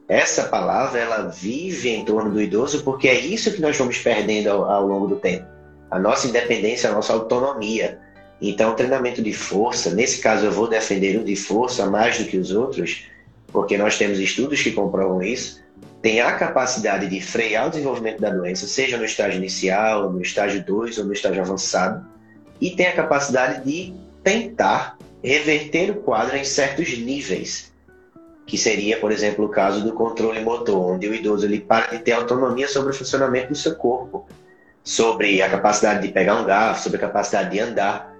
[0.08, 4.50] Essa palavra ela vive em torno do idoso porque é isso que nós vamos perdendo
[4.50, 5.51] ao, ao longo do tempo.
[5.92, 7.98] A nossa independência, a nossa autonomia.
[8.40, 12.38] Então, treinamento de força, nesse caso eu vou defender o de força mais do que
[12.38, 13.04] os outros,
[13.48, 15.62] porque nós temos estudos que comprovam isso,
[16.00, 20.64] tem a capacidade de frear o desenvolvimento da doença, seja no estágio inicial, no estágio
[20.64, 22.06] 2 ou no estágio avançado,
[22.58, 23.92] e tem a capacidade de
[24.24, 27.70] tentar reverter o quadro em certos níveis,
[28.46, 31.98] que seria, por exemplo, o caso do controle motor, onde o idoso ele para de
[31.98, 34.26] ter autonomia sobre o funcionamento do seu corpo,
[34.84, 38.14] sobre a capacidade de pegar um garfo, sobre a capacidade de andar.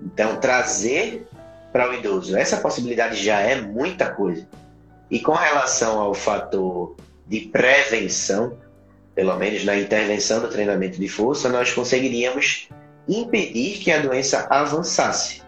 [0.00, 1.26] Então, trazer
[1.72, 4.46] para o idoso essa possibilidade já é muita coisa.
[5.10, 8.56] E com relação ao fator de prevenção,
[9.14, 12.68] pelo menos na intervenção do treinamento de força, nós conseguiríamos
[13.08, 15.42] impedir que a doença avançasse.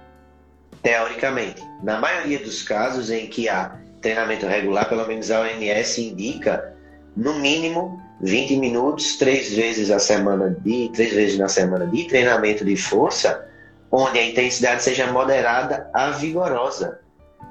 [0.82, 6.74] Teoricamente, na maioria dos casos em que há treinamento regular, pelo menos a OMS indica
[7.14, 12.64] no mínimo 20 minutos, três vezes a semana de três vezes na semana de treinamento
[12.64, 13.48] de força,
[13.90, 17.00] onde a intensidade seja moderada a vigorosa.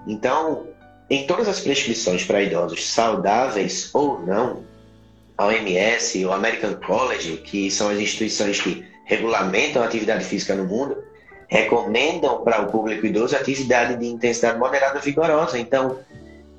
[0.08, 0.68] Então,
[1.10, 4.64] em todas as prescrições para idosos saudáveis ou não,
[5.38, 10.66] a OMS, o American College, que são as instituições que regulamentam a atividade física no
[10.66, 11.04] mundo,
[11.48, 15.58] recomendam para o público idoso atividade de intensidade moderada vigorosa.
[15.58, 16.00] Então,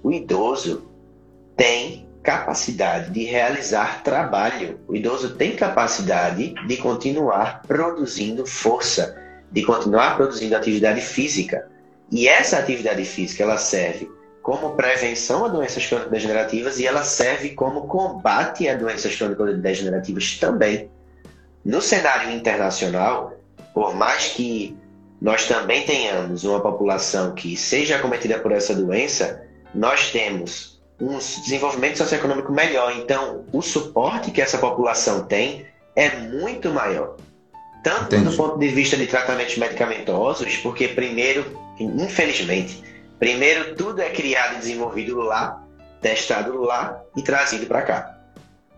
[0.03, 0.91] o idoso
[1.57, 4.81] tem capacidade de realizar trabalho.
[4.87, 9.17] O idoso tem capacidade de continuar produzindo força,
[9.51, 11.69] de continuar produzindo atividade física.
[12.11, 14.11] E essa atividade física ela serve
[14.43, 20.91] como prevenção a doenças crônico-degenerativas e ela serve como combate a doenças crônico-degenerativas também.
[21.65, 23.35] No cenário internacional,
[23.75, 24.77] por mais que
[25.21, 31.99] nós também tenhamos uma população que seja acometida por essa doença, nós temos um desenvolvimento
[31.99, 32.93] socioeconômico melhor.
[32.97, 37.17] Então, o suporte que essa população tem é muito maior.
[37.83, 38.31] Tanto Entendi.
[38.31, 42.83] do ponto de vista de tratamentos medicamentosos, porque primeiro, infelizmente,
[43.21, 45.63] Primeiro, tudo é criado e desenvolvido lá,
[46.01, 48.17] testado lá e trazido para cá.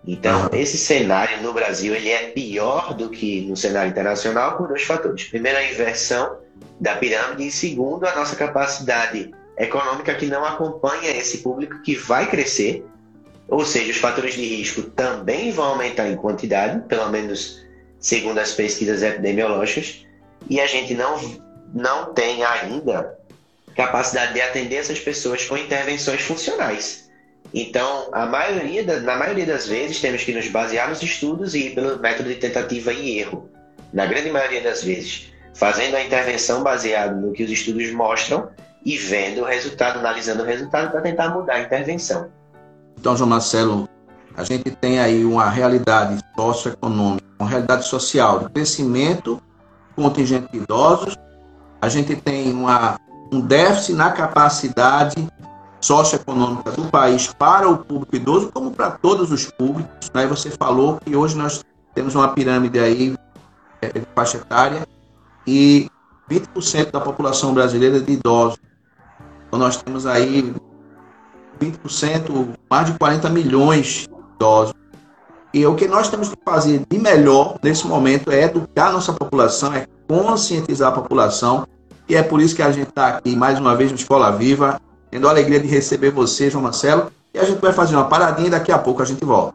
[0.05, 4.83] Então, esse cenário no Brasil ele é pior do que no cenário internacional por dois
[4.83, 5.29] fatores.
[5.29, 6.39] Primeiro, a inversão
[6.81, 12.29] da pirâmide e segundo, a nossa capacidade econômica que não acompanha esse público que vai
[12.29, 12.85] crescer,
[13.49, 17.63] ou seja, os fatores de risco também vão aumentar em quantidade, pelo menos
[18.01, 20.07] segundo as pesquisas epidemiológicas,
[20.49, 21.19] e a gente não,
[21.73, 23.19] não tem ainda
[23.77, 27.11] capacidade de atender essas pessoas com intervenções funcionais.
[27.55, 31.67] Então, a maioria da, na maioria das vezes, temos que nos basear nos estudos e
[31.67, 33.51] ir pelo método de tentativa e erro.
[33.93, 38.51] Na grande maioria das vezes, fazendo a intervenção baseada no que os estudos mostram
[38.85, 42.29] e vendo o resultado, analisando o resultado para tentar mudar a intervenção.
[42.99, 43.89] Então, João Marcelo,
[44.37, 49.43] a gente tem aí uma realidade socioeconômica, uma realidade social de crescimento
[49.95, 51.17] contingente de idosos,
[51.81, 52.97] a gente tem uma
[53.33, 55.27] um déficit na capacidade
[55.81, 60.11] socioeconômica do país para o público idoso, como para todos os públicos.
[60.13, 60.27] Né?
[60.27, 61.65] Você falou que hoje nós
[61.95, 63.17] temos uma pirâmide aí
[63.81, 64.87] é, de faixa etária
[65.47, 65.91] e
[66.31, 68.59] 20% da população brasileira de idosos.
[69.53, 70.55] Então nós temos aí
[71.61, 74.73] 20%, mais de 40 milhões de idosos.
[75.53, 79.13] E o que nós temos que fazer de melhor nesse momento é educar a nossa
[79.13, 81.69] população, é conscientizar a população
[82.09, 84.81] e é por isso que a gente está aqui mais uma vez no Escola Viva,
[85.11, 87.13] tendo a alegria de receber você, João Marcelo.
[87.35, 89.55] E a gente vai fazer uma paradinha e daqui a pouco a gente volta.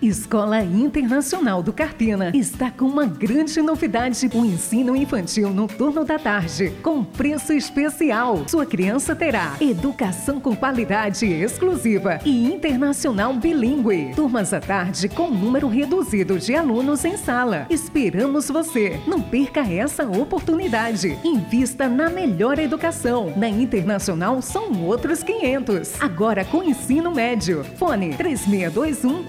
[0.00, 6.18] Escola Internacional do Carpina está com uma grande novidade: o ensino infantil no turno da
[6.18, 8.44] tarde, com preço especial.
[8.46, 14.12] Sua criança terá educação com qualidade exclusiva e internacional bilíngue.
[14.14, 17.66] Turmas à tarde com número reduzido de alunos em sala.
[17.68, 19.00] Esperamos você.
[19.04, 21.18] Não perca essa oportunidade.
[21.24, 23.32] Invista na melhor educação.
[23.36, 26.00] Na Internacional são outros 500.
[26.00, 27.64] Agora com ensino médio.
[27.76, 29.24] Fone 3621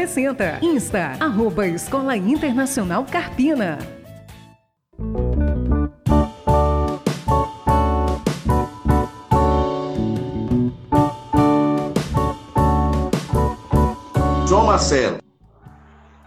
[0.00, 0.60] 4060.
[0.62, 3.78] Insta, arroba Escola Internacional Carpina.
[14.48, 15.18] João Marcelo,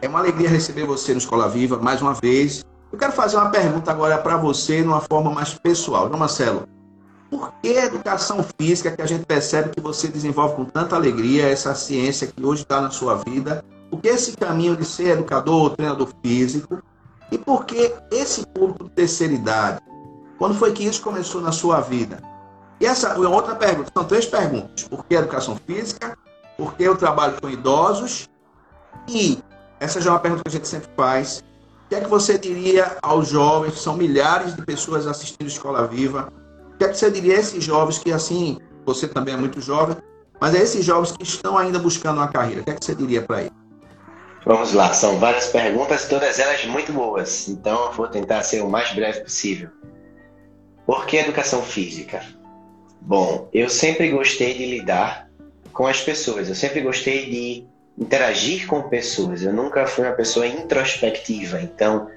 [0.01, 2.63] é uma alegria receber você no Escola Viva mais uma vez.
[2.91, 6.07] Eu quero fazer uma pergunta agora para você, de uma forma mais pessoal.
[6.07, 6.67] João Marcelo,
[7.33, 11.49] por que a educação física que a gente percebe que você desenvolve com tanta alegria,
[11.49, 13.65] essa ciência que hoje está na sua vida?
[13.89, 16.83] Por que esse caminho de ser educador, treinador físico?
[17.31, 19.81] E por que esse público de terceira idade?
[20.37, 22.21] Quando foi que isso começou na sua vida?
[22.79, 24.83] E essa é outra pergunta, são três perguntas.
[24.83, 26.15] Por que educação física?
[26.55, 28.29] Por que eu trabalho com idosos?
[29.07, 29.39] E
[29.79, 31.43] essa já é uma pergunta que a gente sempre faz.
[31.85, 36.31] O que é que você diria aos jovens, são milhares de pessoas assistindo Escola Viva,
[36.73, 39.62] o que é que você diria a esses jovens que, assim, você também é muito
[39.62, 39.97] jovem,
[40.39, 42.95] mas a esses jovens que estão ainda buscando uma carreira, o que é que você
[42.95, 43.53] diria para eles?
[44.45, 48.69] Vamos lá, são várias perguntas, todas elas muito boas, então eu vou tentar ser o
[48.69, 49.69] mais breve possível.
[50.86, 52.21] Por que educação física?
[52.99, 55.29] Bom, eu sempre gostei de lidar
[55.71, 57.65] com as pessoas, eu sempre gostei de
[57.97, 62.09] interagir com pessoas, eu nunca fui uma pessoa introspectiva, então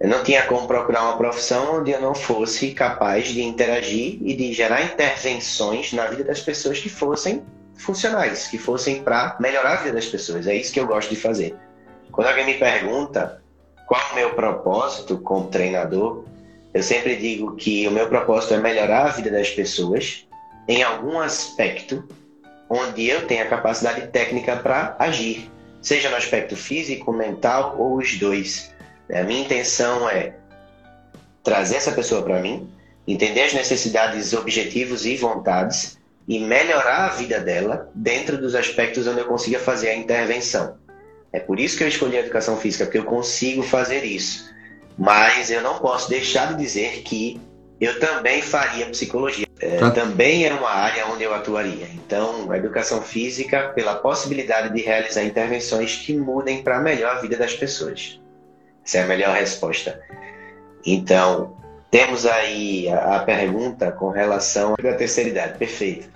[0.00, 4.34] eu não tinha como procurar uma profissão onde eu não fosse capaz de interagir e
[4.34, 7.42] de gerar intervenções na vida das pessoas que fossem
[7.76, 10.46] funcionais, que fossem para melhorar a vida das pessoas.
[10.46, 11.56] É isso que eu gosto de fazer.
[12.12, 13.42] Quando alguém me pergunta
[13.86, 16.24] qual é o meu propósito como treinador,
[16.72, 20.28] eu sempre digo que o meu propósito é melhorar a vida das pessoas
[20.68, 22.06] em algum aspecto
[22.68, 28.16] onde eu tenho a capacidade técnica para agir, seja no aspecto físico, mental ou os
[28.18, 28.72] dois.
[29.12, 30.34] A minha intenção é
[31.42, 32.68] trazer essa pessoa para mim,
[33.06, 39.20] entender as necessidades, objetivos e vontades e melhorar a vida dela dentro dos aspectos onde
[39.20, 40.76] eu consiga fazer a intervenção.
[41.32, 44.50] É por isso que eu escolhi a educação física, porque eu consigo fazer isso.
[44.96, 47.40] Mas eu não posso deixar de dizer que
[47.80, 49.46] eu também faria psicologia.
[49.60, 49.90] É, tá.
[49.90, 51.86] Também é uma área onde eu atuaria.
[51.94, 57.36] Então, a educação física, pela possibilidade de realizar intervenções que mudem para melhor a vida
[57.36, 58.20] das pessoas.
[58.88, 60.00] Essa é a melhor resposta.
[60.86, 61.54] Então,
[61.90, 65.58] temos aí a, a pergunta com relação à terceira idade.
[65.58, 66.08] Perfeito.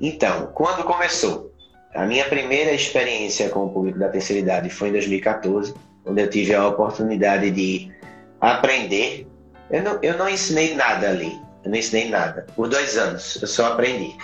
[0.00, 1.52] Então, quando começou?
[1.94, 6.28] A minha primeira experiência com o público da terceira idade foi em 2014, onde eu
[6.28, 7.92] tive a oportunidade de
[8.40, 9.28] aprender.
[9.70, 12.46] Eu não, eu não ensinei nada ali, eu não ensinei nada.
[12.56, 14.16] Por dois anos, eu só aprendi.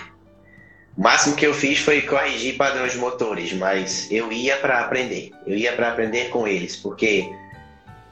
[0.97, 5.31] O máximo que eu fiz foi corrigir padrões motores, mas eu ia para aprender.
[5.47, 7.31] Eu ia para aprender com eles, porque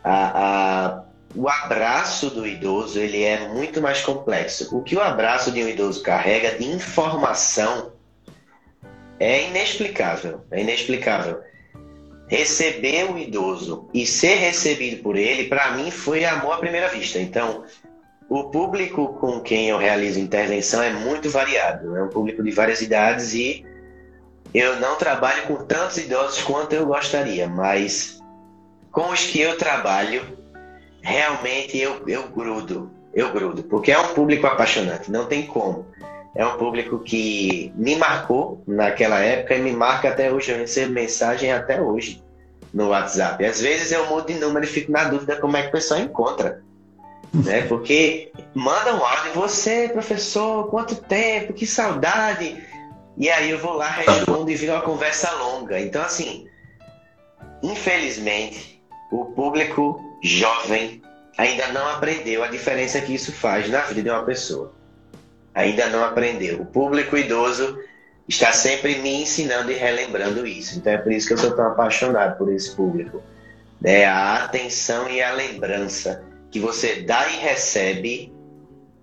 [0.07, 1.03] a, a,
[1.35, 4.75] o abraço do idoso ele é muito mais complexo.
[4.75, 7.91] O que o abraço de um idoso carrega de informação
[9.19, 10.41] é inexplicável.
[10.49, 11.41] É inexplicável.
[12.29, 17.19] Receber o idoso e ser recebido por ele, para mim, foi amor à primeira vista.
[17.19, 17.65] Então,
[18.29, 21.95] o público com quem eu realizo intervenção é muito variado.
[21.97, 23.65] É um público de várias idades e
[24.53, 28.16] eu não trabalho com tantos idosos quanto eu gostaria, mas
[28.97, 30.23] com os que eu trabalho,
[31.03, 35.85] realmente eu, eu grudo, eu grudo, porque é um público apaixonante, não tem como.
[36.33, 40.51] É um público que me marcou naquela época e me marca até hoje.
[40.51, 42.23] Eu recebo mensagem até hoje
[42.73, 43.45] no WhatsApp.
[43.45, 45.99] Às vezes eu mudo de número e fico na dúvida como é que o pessoal
[45.99, 46.63] encontra.
[47.31, 47.67] Né?
[47.67, 52.63] Porque manda um áudio, você, professor, quanto tempo, que saudade.
[53.15, 55.79] E aí eu vou lá, respondo e vira uma conversa longa.
[55.79, 56.47] Então, assim,
[57.61, 58.76] infelizmente,
[59.11, 61.01] o público jovem
[61.37, 64.73] ainda não aprendeu a diferença que isso faz na vida de uma pessoa.
[65.53, 66.61] Ainda não aprendeu.
[66.61, 67.79] O público idoso
[68.27, 70.77] está sempre me ensinando e relembrando isso.
[70.77, 73.21] Então é por isso que eu sou tão apaixonado por esse público.
[73.83, 78.33] É a atenção e a lembrança que você dá e recebe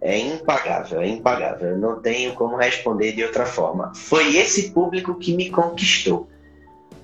[0.00, 1.70] é impagável, é impagável.
[1.70, 3.92] Eu não tenho como responder de outra forma.
[3.94, 6.28] Foi esse público que me conquistou.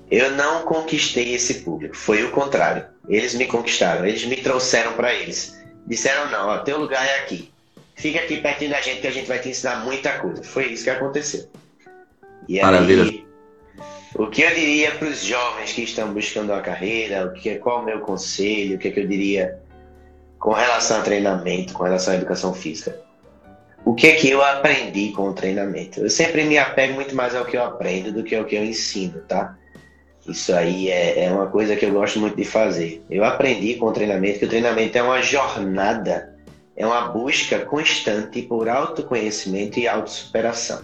[0.09, 2.85] Eu não conquistei esse público, foi o contrário.
[3.11, 5.61] Eles me conquistaram, eles me trouxeram para eles.
[5.85, 7.51] Disseram: não, ó, teu lugar é aqui.
[7.93, 10.41] Fica aqui pertinho da gente que a gente vai te ensinar muita coisa.
[10.41, 11.45] Foi isso que aconteceu.
[12.47, 13.03] E Maravilha.
[13.03, 13.25] aí,
[14.15, 17.57] O que eu diria para os jovens que estão buscando a carreira, o que é,
[17.57, 19.59] qual o meu conselho, o que, é que eu diria
[20.39, 22.97] com relação a treinamento, com relação à educação física?
[23.83, 25.99] O que é que eu aprendi com o treinamento?
[25.99, 28.63] Eu sempre me apego muito mais ao que eu aprendo do que ao que eu
[28.63, 29.57] ensino, tá?
[30.27, 33.03] Isso aí é, é uma coisa que eu gosto muito de fazer.
[33.09, 36.35] Eu aprendi com o treinamento que o treinamento é uma jornada,
[36.75, 40.81] é uma busca constante por autoconhecimento e autossuperação.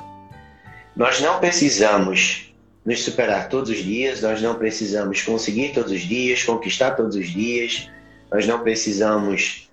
[0.95, 2.51] Nós não precisamos
[2.83, 7.27] nos superar todos os dias, nós não precisamos conseguir todos os dias, conquistar todos os
[7.27, 7.89] dias,
[8.31, 9.69] nós não precisamos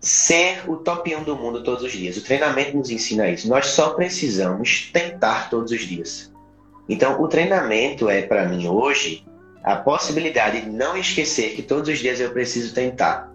[0.00, 2.16] ser o top 1 do mundo todos os dias.
[2.16, 3.48] O treinamento nos ensina isso.
[3.48, 6.29] Nós só precisamos tentar todos os dias.
[6.88, 9.24] Então, o treinamento é para mim hoje
[9.62, 13.30] a possibilidade de não esquecer que todos os dias eu preciso tentar.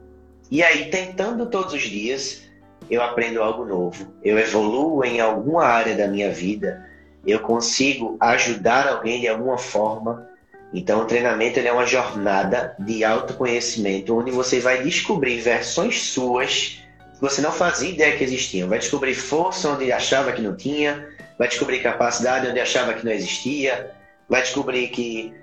[0.50, 2.44] E aí, tentando todos os dias,
[2.90, 4.14] eu aprendo algo novo.
[4.24, 6.86] Eu evoluo em alguma área da minha vida.
[7.26, 10.28] Eu consigo ajudar alguém de alguma forma
[10.76, 16.82] então, o treinamento é uma jornada de autoconhecimento, onde você vai descobrir versões suas
[17.14, 18.68] que você não fazia ideia que existiam.
[18.68, 21.08] Vai descobrir força onde achava que não tinha,
[21.38, 23.92] vai descobrir capacidade onde achava que não existia,
[24.30, 25.34] vai descobrir que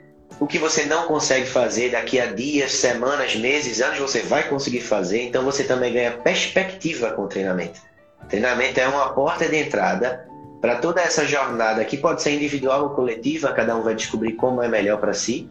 [0.40, 4.80] o que você não consegue fazer daqui a dias, semanas, meses, anos, você vai conseguir
[4.80, 5.22] fazer.
[5.22, 7.80] Então, você também ganha perspectiva com o treinamento.
[8.22, 10.26] O treinamento é uma porta de entrada
[10.61, 14.62] para toda essa jornada que pode ser individual ou coletiva, cada um vai descobrir como
[14.62, 15.51] é melhor para si,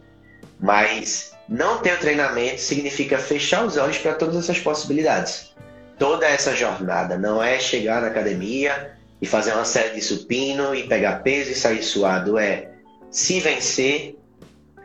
[0.57, 5.53] mas não ter o treinamento significa fechar os olhos para todas essas possibilidades.
[5.99, 10.87] Toda essa jornada não é chegar na academia e fazer uma série de supino e
[10.87, 12.69] pegar peso e sair suado, é
[13.09, 14.17] se vencer,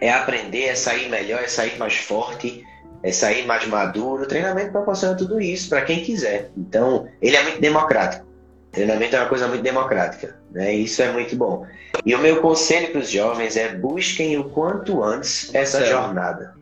[0.00, 2.64] é aprender, é sair melhor, é sair mais forte,
[3.02, 4.24] é sair mais maduro.
[4.24, 6.50] O treinamento proporciona tudo isso para quem quiser.
[6.56, 8.26] Então, ele é muito democrático.
[8.72, 10.74] Treinamento é uma coisa muito democrática, né?
[10.74, 11.66] Isso é muito bom.
[12.04, 16.02] E o meu conselho para os jovens é busquem o quanto antes essa Marcelo.
[16.02, 16.54] jornada.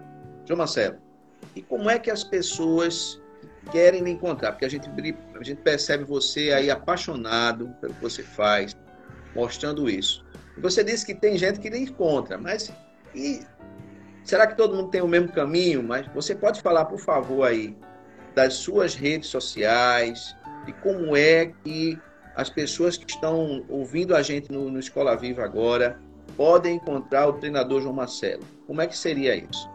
[0.46, 0.96] João Marcelo,
[1.56, 3.20] e como é que as pessoas
[3.70, 4.52] querem me encontrar?
[4.52, 8.76] Porque a gente, a gente percebe você aí apaixonado pelo que você faz,
[9.34, 10.24] mostrando isso.
[10.58, 12.72] Você disse que tem gente que lhe encontra, mas
[13.14, 13.40] e
[14.24, 15.82] será que todo mundo tem o mesmo caminho?
[15.82, 17.76] Mas você pode falar, por favor, aí
[18.34, 21.98] das suas redes sociais, de como é que
[22.34, 26.00] as pessoas que estão ouvindo a gente no, no Escola Viva agora
[26.36, 28.42] podem encontrar o treinador João Marcelo.
[28.66, 29.70] Como é que seria isso?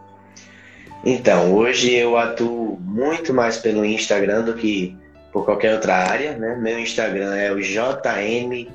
[1.04, 4.96] Então, hoje eu atuo muito mais pelo Instagram do que
[5.32, 6.56] por qualquer outra área, né?
[6.56, 8.70] Meu Instagram é o jm.dvb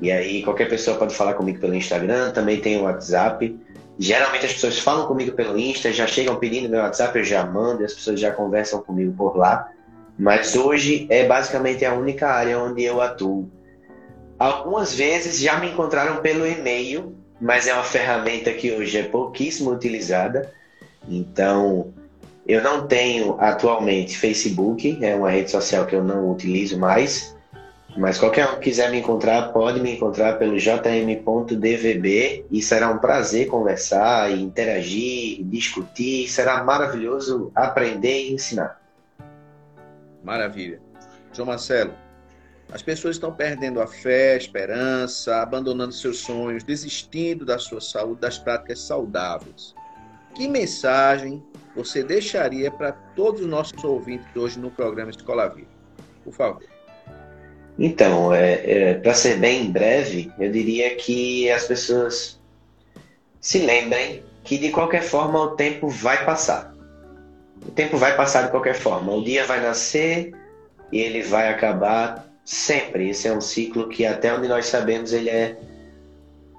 [0.00, 3.58] e aí qualquer pessoa pode falar comigo pelo Instagram, também tem o WhatsApp.
[3.98, 7.82] Geralmente as pessoas falam comigo pelo Insta, já chegam pedindo meu WhatsApp, eu já mando,
[7.82, 9.68] e as pessoas já conversam comigo por lá.
[10.18, 13.50] Mas hoje é basicamente a única área onde eu atuo.
[14.38, 19.70] Algumas vezes já me encontraram pelo e-mail, mas é uma ferramenta que hoje é pouquíssimo
[19.70, 20.52] utilizada.
[21.08, 21.92] Então,
[22.46, 27.34] eu não tenho atualmente Facebook, é uma rede social que eu não utilizo mais.
[27.96, 32.98] Mas qualquer um que quiser me encontrar, pode me encontrar pelo jm.dvb e será um
[32.98, 36.28] prazer conversar, interagir, discutir.
[36.28, 38.80] Será maravilhoso aprender e ensinar.
[40.22, 40.80] Maravilha.
[41.32, 41.92] João Marcelo,
[42.72, 48.20] as pessoas estão perdendo a fé, a esperança, abandonando seus sonhos, desistindo da sua saúde,
[48.20, 49.74] das práticas saudáveis.
[50.34, 51.42] Que mensagem
[51.74, 55.68] você deixaria para todos os nossos ouvintes hoje no programa Escola Viva?
[56.22, 56.62] Por favor.
[57.78, 62.38] Então, é, é para ser bem breve, eu diria que as pessoas
[63.40, 66.74] se lembrem que de qualquer forma o tempo vai passar.
[67.66, 69.12] O tempo vai passar de qualquer forma.
[69.12, 70.32] O dia vai nascer
[70.92, 73.10] e ele vai acabar sempre.
[73.10, 75.56] Esse é um ciclo que, até onde nós sabemos, ele é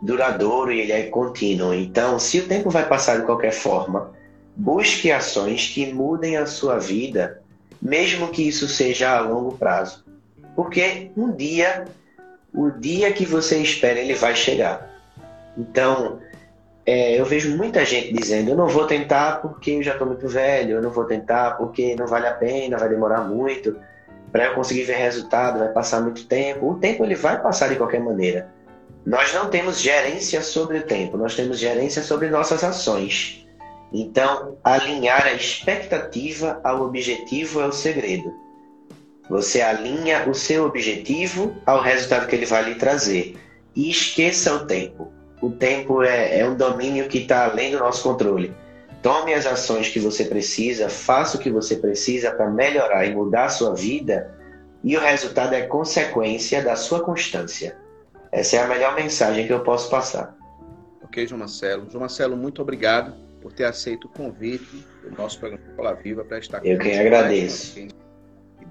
[0.01, 1.73] duradouro e ele é contínuo.
[1.73, 4.11] Então, se o tempo vai passar de qualquer forma,
[4.55, 7.41] busque ações que mudem a sua vida,
[7.81, 10.03] mesmo que isso seja a longo prazo.
[10.55, 11.85] Porque um dia,
[12.53, 14.89] o dia que você espera, ele vai chegar.
[15.57, 16.19] Então,
[16.85, 20.27] é, eu vejo muita gente dizendo: eu não vou tentar porque eu já estou muito
[20.27, 23.77] velho, eu não vou tentar porque não vale a pena, vai demorar muito,
[24.31, 26.71] para eu conseguir ver resultado, vai passar muito tempo.
[26.71, 28.49] O tempo ele vai passar de qualquer maneira.
[29.05, 33.47] Nós não temos gerência sobre o tempo, nós temos gerência sobre nossas ações.
[33.91, 38.31] Então, alinhar a expectativa ao objetivo é o segredo.
[39.29, 43.37] Você alinha o seu objetivo ao resultado que ele vai lhe trazer.
[43.75, 45.11] E esqueça o tempo
[45.41, 48.53] o tempo é, é um domínio que está além do nosso controle.
[49.01, 53.45] Tome as ações que você precisa, faça o que você precisa para melhorar e mudar
[53.45, 54.37] a sua vida,
[54.83, 57.77] e o resultado é consequência da sua constância.
[58.31, 60.35] Essa é a melhor mensagem que eu posso passar.
[61.03, 61.89] Ok, João Marcelo.
[61.89, 66.37] João Marcelo, muito obrigado por ter aceito o convite do nosso programa Escola Viva para
[66.37, 67.79] estar Eu quem agradeço.
[67.79, 67.89] E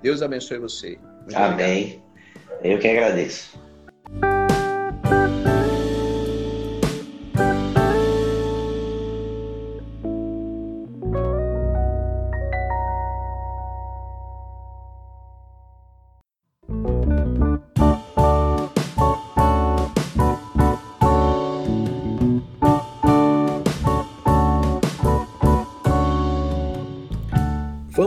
[0.01, 0.99] Deus abençoe você.
[1.23, 2.03] Muito Amém.
[2.47, 2.65] Obrigado.
[2.65, 3.61] Eu que agradeço.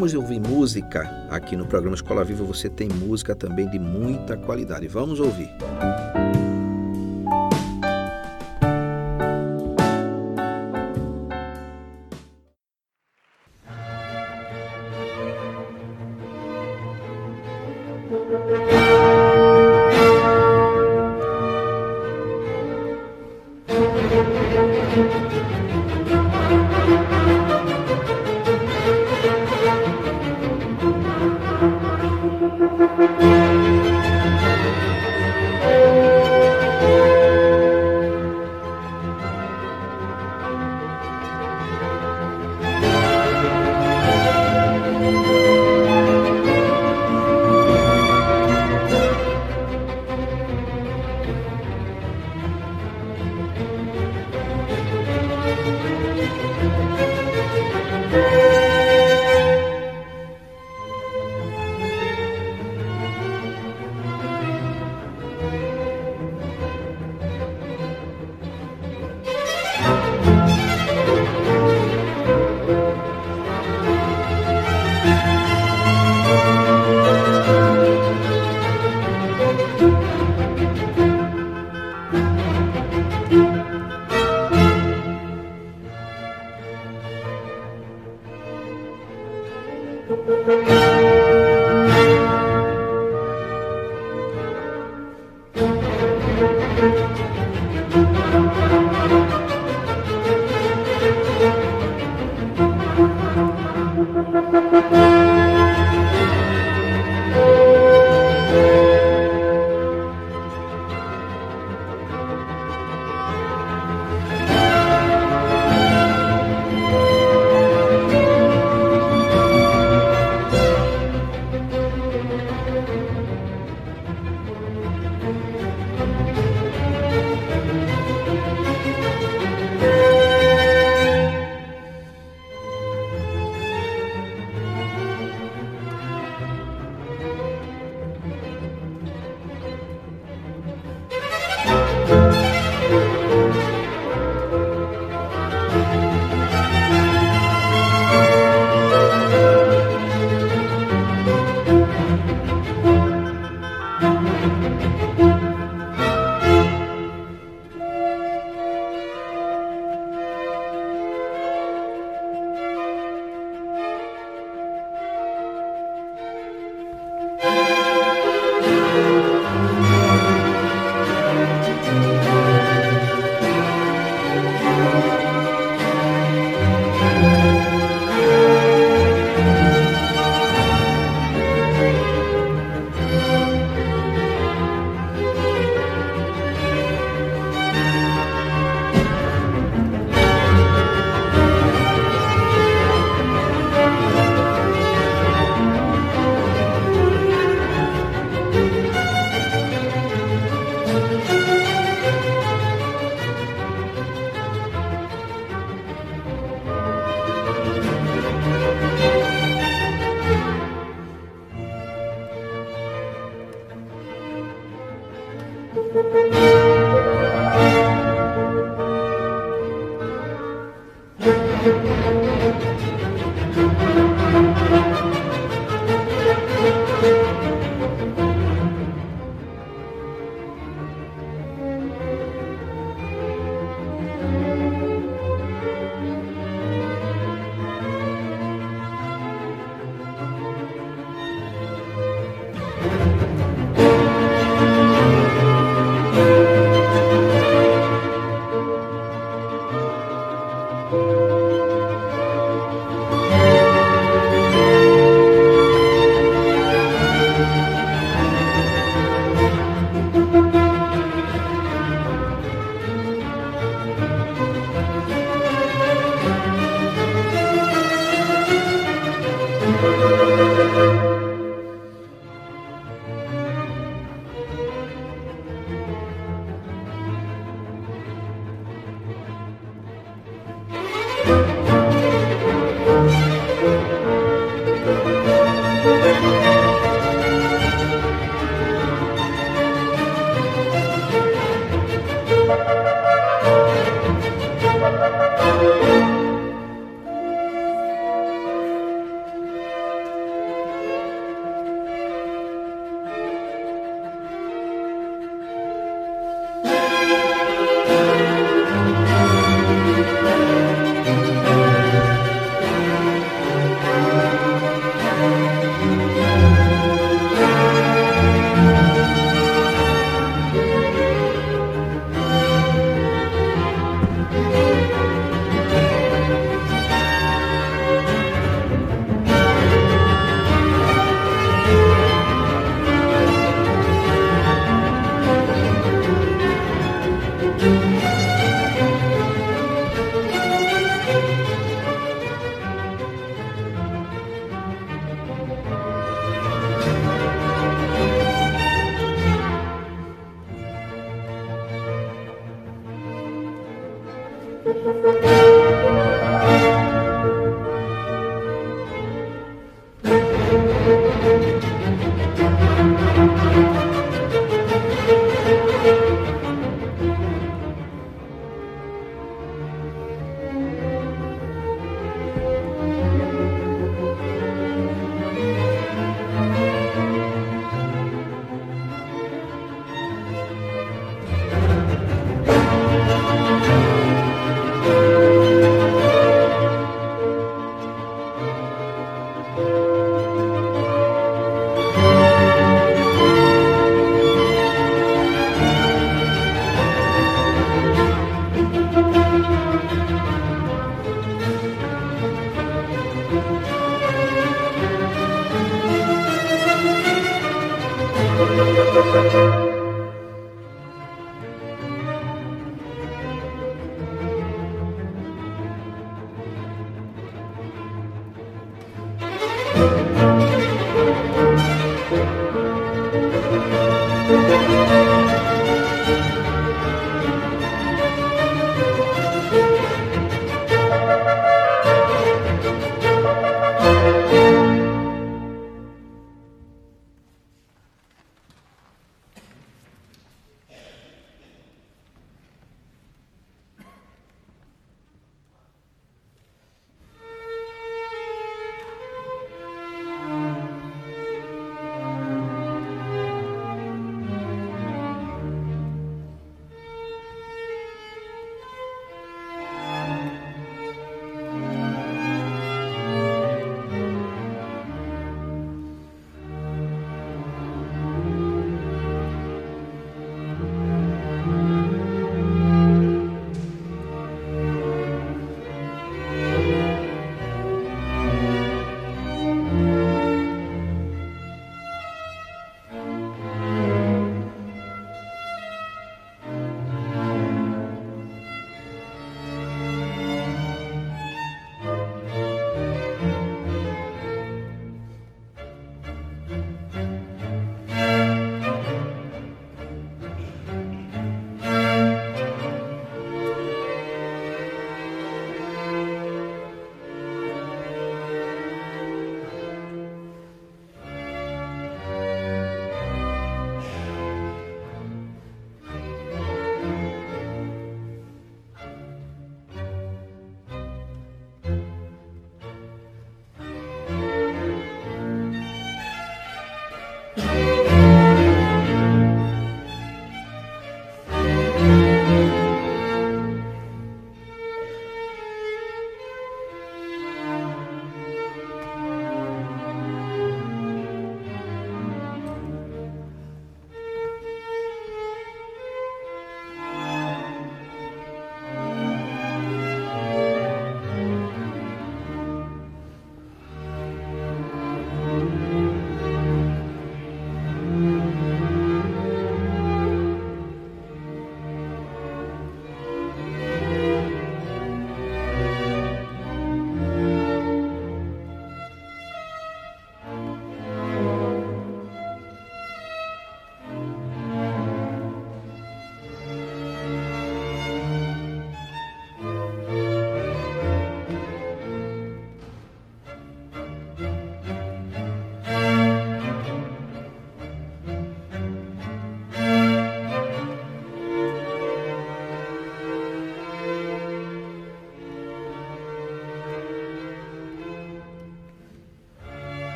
[0.00, 2.42] Vamos ouvir música aqui no programa Escola Viva.
[2.42, 4.88] Você tem música também de muita qualidade.
[4.88, 5.50] Vamos ouvir.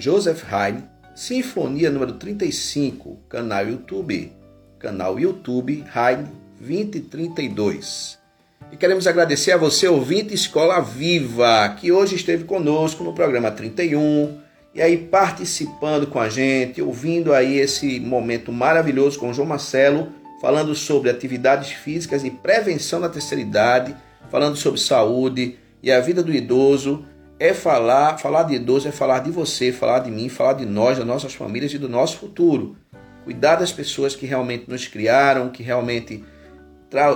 [0.00, 0.82] Joseph Haydn,
[1.14, 4.32] Sinfonia número 35, canal YouTube,
[4.78, 6.24] canal YouTube Haydn
[6.58, 8.18] 2032.
[8.72, 14.38] E queremos agradecer a você, ouvinte Escola Viva, que hoje esteve conosco no programa 31,
[14.74, 20.08] e aí participando com a gente, ouvindo aí esse momento maravilhoso com o João Marcelo,
[20.40, 23.94] falando sobre atividades físicas e prevenção da terceira idade,
[24.30, 27.04] falando sobre saúde e a vida do idoso.
[27.40, 30.98] É falar, falar de idoso é falar de você, falar de mim, falar de nós,
[30.98, 32.76] das nossas famílias e do nosso futuro.
[33.24, 36.22] Cuidar das pessoas que realmente nos criaram, que realmente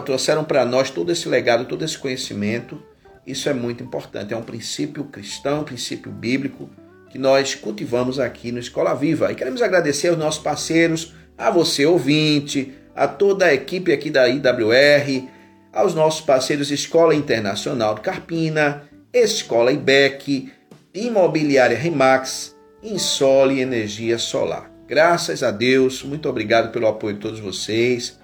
[0.03, 2.83] trouxeram para nós todo esse legado, todo esse conhecimento.
[3.27, 4.33] Isso é muito importante.
[4.33, 6.70] É um princípio cristão, um princípio bíblico
[7.11, 9.31] que nós cultivamos aqui no Escola Viva.
[9.31, 14.27] E queremos agradecer aos nossos parceiros, a você ouvinte, a toda a equipe aqui da
[14.27, 15.29] IWR,
[15.70, 20.53] aos nossos parceiros Escola Internacional de Carpina, Escola IBEC,
[20.93, 24.69] Imobiliária Remax, Insole Energia Solar.
[24.89, 28.19] Graças a Deus, muito obrigado pelo apoio de todos vocês.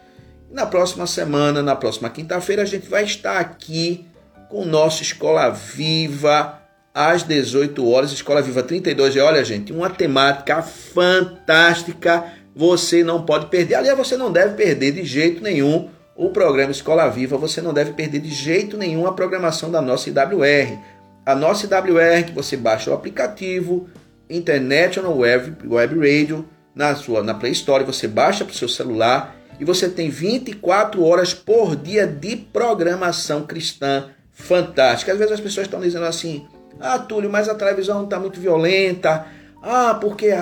[0.50, 4.04] Na próxima semana, na próxima quinta-feira, a gente vai estar aqui
[4.48, 6.60] com o nosso Escola Viva
[6.92, 9.14] às 18 horas, Escola Viva 32.
[9.14, 12.32] E olha, gente, uma temática fantástica.
[12.52, 13.76] Você não pode perder.
[13.76, 15.88] Aliás, você não deve perder de jeito nenhum
[16.20, 17.38] o programa Escola Viva.
[17.38, 20.78] Você não deve perder de jeito nenhum a programação da nossa IWR.
[21.24, 23.88] A nossa IWR, que você baixa o aplicativo
[24.28, 26.44] International Web, Web Radio
[26.74, 31.02] na sua na Play Store, você baixa para o seu celular e você tem 24
[31.02, 35.12] horas por dia de programação cristã fantástica.
[35.12, 36.46] Às vezes as pessoas estão dizendo assim:
[36.78, 39.26] "Ah, Túlio, mas a televisão está muito violenta.
[39.62, 40.34] Ah, porque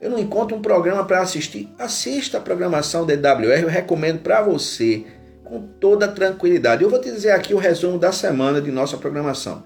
[0.00, 1.68] eu não encontro um programa para assistir".
[1.78, 5.04] Assista a programação da EWR, eu recomendo para você
[5.46, 6.82] com toda tranquilidade.
[6.82, 9.64] Eu vou te dizer aqui o resumo da semana de nossa programação.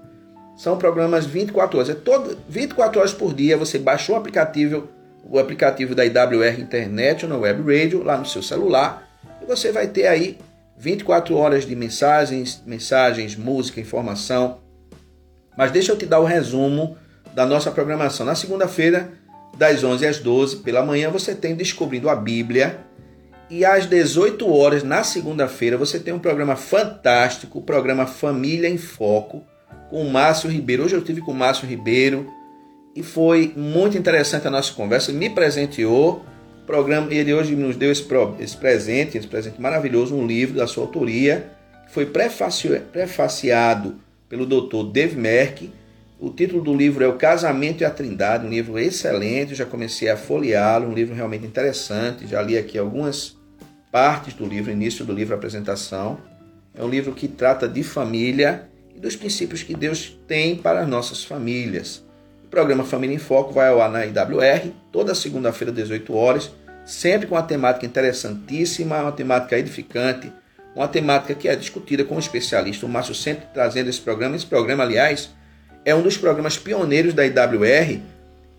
[0.55, 1.89] São programas 24 horas.
[1.89, 3.57] É todo 24 horas por dia.
[3.57, 4.87] Você baixou o aplicativo,
[5.23, 9.07] o aplicativo da IWR Internet ou no Web Radio lá no seu celular
[9.41, 10.37] e você vai ter aí
[10.77, 14.59] 24 horas de mensagens, mensagens, música, informação.
[15.57, 16.95] Mas deixa eu te dar o resumo
[17.33, 18.25] da nossa programação.
[18.25, 19.11] Na segunda-feira,
[19.57, 22.79] das 11 às 12 pela manhã, você tem Descobrindo a Bíblia.
[23.53, 28.77] E às 18 horas, na segunda-feira, você tem um programa fantástico, o programa Família em
[28.77, 29.43] Foco,
[29.89, 30.85] com o Márcio Ribeiro.
[30.85, 32.31] Hoje eu tive com o Márcio Ribeiro
[32.95, 35.11] e foi muito interessante a nossa conversa.
[35.11, 36.23] Me presenteou.
[36.65, 38.07] Programa, ele hoje nos deu esse,
[38.39, 41.51] esse presente, esse presente maravilhoso, um livro da sua autoria,
[41.85, 43.95] que foi prefaciado
[44.29, 44.93] pelo Dr.
[44.93, 45.69] Dave Merck.
[46.17, 49.51] O título do livro é O Casamento e a Trindade, um livro excelente.
[49.51, 52.25] Eu já comecei a folheá-lo, um livro realmente interessante.
[52.25, 53.40] Já li aqui algumas
[53.91, 56.17] partes do livro, início do livro, apresentação.
[56.73, 60.87] É um livro que trata de família e dos princípios que Deus tem para as
[60.87, 62.03] nossas famílias.
[62.45, 66.51] O programa Família em Foco vai ao ar na IWR, toda segunda-feira, 18 horas,
[66.85, 70.31] sempre com uma temática interessantíssima, uma temática edificante,
[70.75, 72.85] uma temática que é discutida com um especialista.
[72.85, 74.35] O Márcio sempre trazendo esse programa.
[74.35, 75.29] Esse programa, aliás,
[75.83, 77.99] é um dos programas pioneiros da IWR.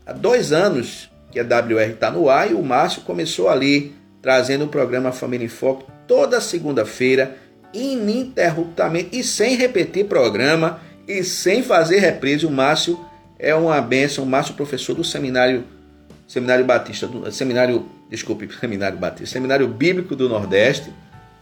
[0.05, 4.64] Há dois anos que a IWR está no ar e o Márcio começou ali trazendo
[4.64, 7.37] o programa Família em Foco toda segunda-feira,
[7.75, 12.47] ininterruptamente e sem repetir programa e sem fazer reprise.
[12.47, 12.99] O Márcio
[13.39, 15.64] é uma benção, o Márcio professor do seminário
[16.33, 20.91] Seminário Batista, do, seminário, desculpe, Seminário Batista, Seminário Bíblico do Nordeste,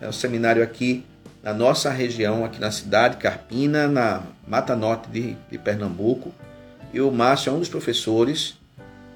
[0.00, 1.04] é um seminário aqui
[1.44, 6.32] na nossa região, aqui na cidade Carpina, na Mata Norte de, de Pernambuco.
[6.92, 8.58] E o Márcio é um dos professores,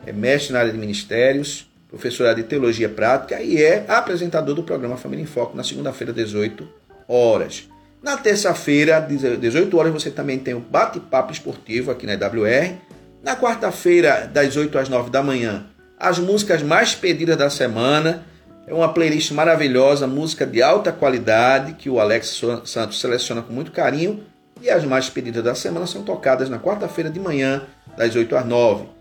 [0.07, 4.97] é mestre na área de ministérios, professor de Teologia Prática e é apresentador do programa
[4.97, 6.69] Família em Foco na segunda-feira, 18
[7.09, 7.69] horas.
[8.03, 12.75] Na terça-feira, 18 horas, você também tem o bate-papo esportivo aqui na EWR.
[13.23, 15.67] Na quarta-feira, das 8 às 9 da manhã,
[15.99, 18.27] as músicas mais pedidas da semana.
[18.67, 23.71] É uma playlist maravilhosa, música de alta qualidade, que o Alex Santos seleciona com muito
[23.71, 24.25] carinho.
[24.61, 27.63] E as mais pedidas da semana são tocadas na quarta-feira de manhã,
[27.97, 28.94] das 8 às 9.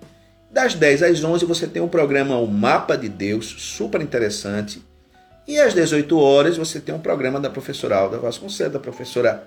[0.54, 4.86] Das 10 às 11 você tem o programa O Mapa de Deus, super interessante.
[5.48, 9.44] E às 18 horas você tem um programa da professora Alda Vasconcelos, da professora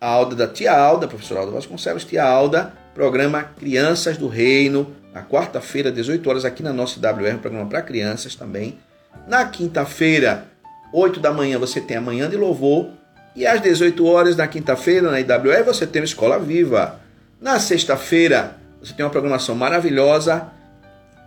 [0.00, 5.92] Alda, da tia Alda, professora Alda Vasconcelos, tia Alda, programa Crianças do Reino, na quarta-feira,
[5.92, 8.76] 18 horas, aqui na nossa WR, um programa para crianças também.
[9.28, 10.48] Na quinta-feira,
[10.92, 12.88] 8 da manhã, você tem a Manhã de Louvor.
[13.36, 17.00] E às 18 horas, na quinta-feira, na IWR, você tem a Escola Viva.
[17.40, 20.48] Na sexta-feira, você tem uma programação maravilhosa.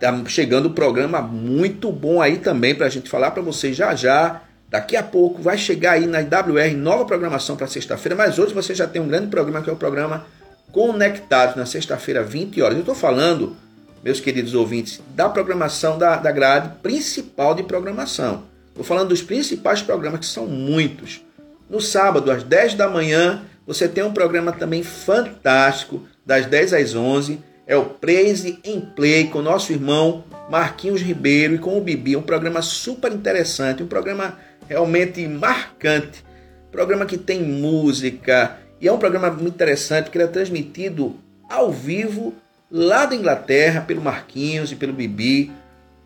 [0.00, 3.94] Tá chegando um programa muito bom aí também para a gente falar para vocês já
[3.96, 4.42] já.
[4.70, 8.74] Daqui a pouco vai chegar aí na IWR nova programação para sexta-feira, mas hoje você
[8.74, 10.26] já tem um grande programa que é o programa
[10.70, 12.74] Conectados, na sexta-feira, 20 horas.
[12.74, 13.56] Eu estou falando,
[14.04, 18.44] meus queridos ouvintes, da programação da, da grade principal de programação.
[18.68, 21.22] Estou falando dos principais programas, que são muitos.
[21.68, 26.94] No sábado, às 10 da manhã, você tem um programa também fantástico, das 10 às
[26.94, 32.16] 11, é o Praise em Play com nosso irmão Marquinhos Ribeiro e com o Bibi.
[32.16, 36.24] Um programa super interessante, um programa realmente marcante.
[36.72, 41.16] Programa que tem música e é um programa muito interessante porque ele é transmitido
[41.48, 42.34] ao vivo
[42.70, 45.52] lá da Inglaterra pelo Marquinhos e pelo Bibi.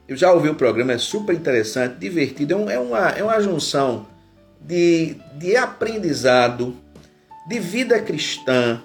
[0.08, 2.68] Eu já ouvi o programa, é super interessante, divertido.
[2.68, 4.06] É, uma, é uma junção
[4.60, 6.76] de, de aprendizado,
[7.48, 8.82] de vida cristã,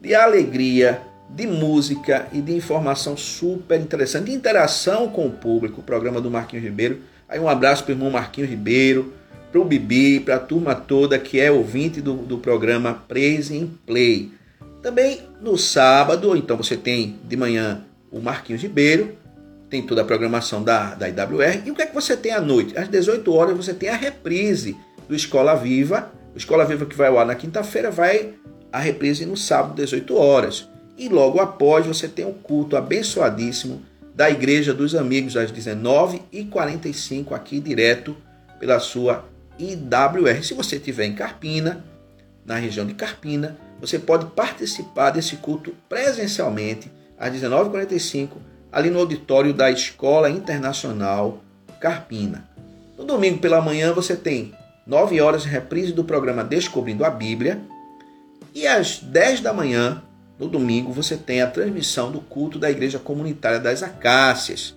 [0.00, 5.84] de alegria, de música e de informação super interessante, de interação com o público, o
[5.84, 7.00] programa do Marquinhos Ribeiro.
[7.28, 9.12] Aí um abraço para o irmão Marquinhos Ribeiro,
[9.50, 13.66] para o Bibi, para a turma toda que é ouvinte do, do programa Praise in
[13.86, 14.32] Play.
[14.82, 19.16] Também no sábado, então você tem de manhã o Marquinhos Ribeiro,
[19.68, 21.62] tem toda a programação da, da IWR.
[21.66, 22.78] E o que é que você tem à noite?
[22.78, 24.76] Às 18 horas você tem a reprise
[25.08, 26.12] do Escola Viva.
[26.34, 28.34] O Escola Viva que vai ao ar na quinta-feira vai
[28.72, 30.68] a reprise no sábado, 18 horas.
[30.96, 33.82] E logo após você tem o um culto abençoadíssimo
[34.14, 38.16] da Igreja dos Amigos às 19h45 aqui direto
[38.58, 39.24] pela sua
[39.58, 40.42] IWR.
[40.42, 41.84] Se você estiver em Carpina,
[42.44, 48.30] na região de Carpina, você pode participar desse culto presencialmente às 19h45
[48.72, 51.42] ali no auditório da Escola Internacional
[51.80, 52.48] Carpina.
[52.96, 54.54] No domingo pela manhã você tem
[54.86, 57.60] 9 horas reprise do programa Descobrindo a Bíblia
[58.54, 60.02] e às 10 da manhã
[60.38, 64.74] no domingo você tem a transmissão do culto da Igreja Comunitária das Acácias.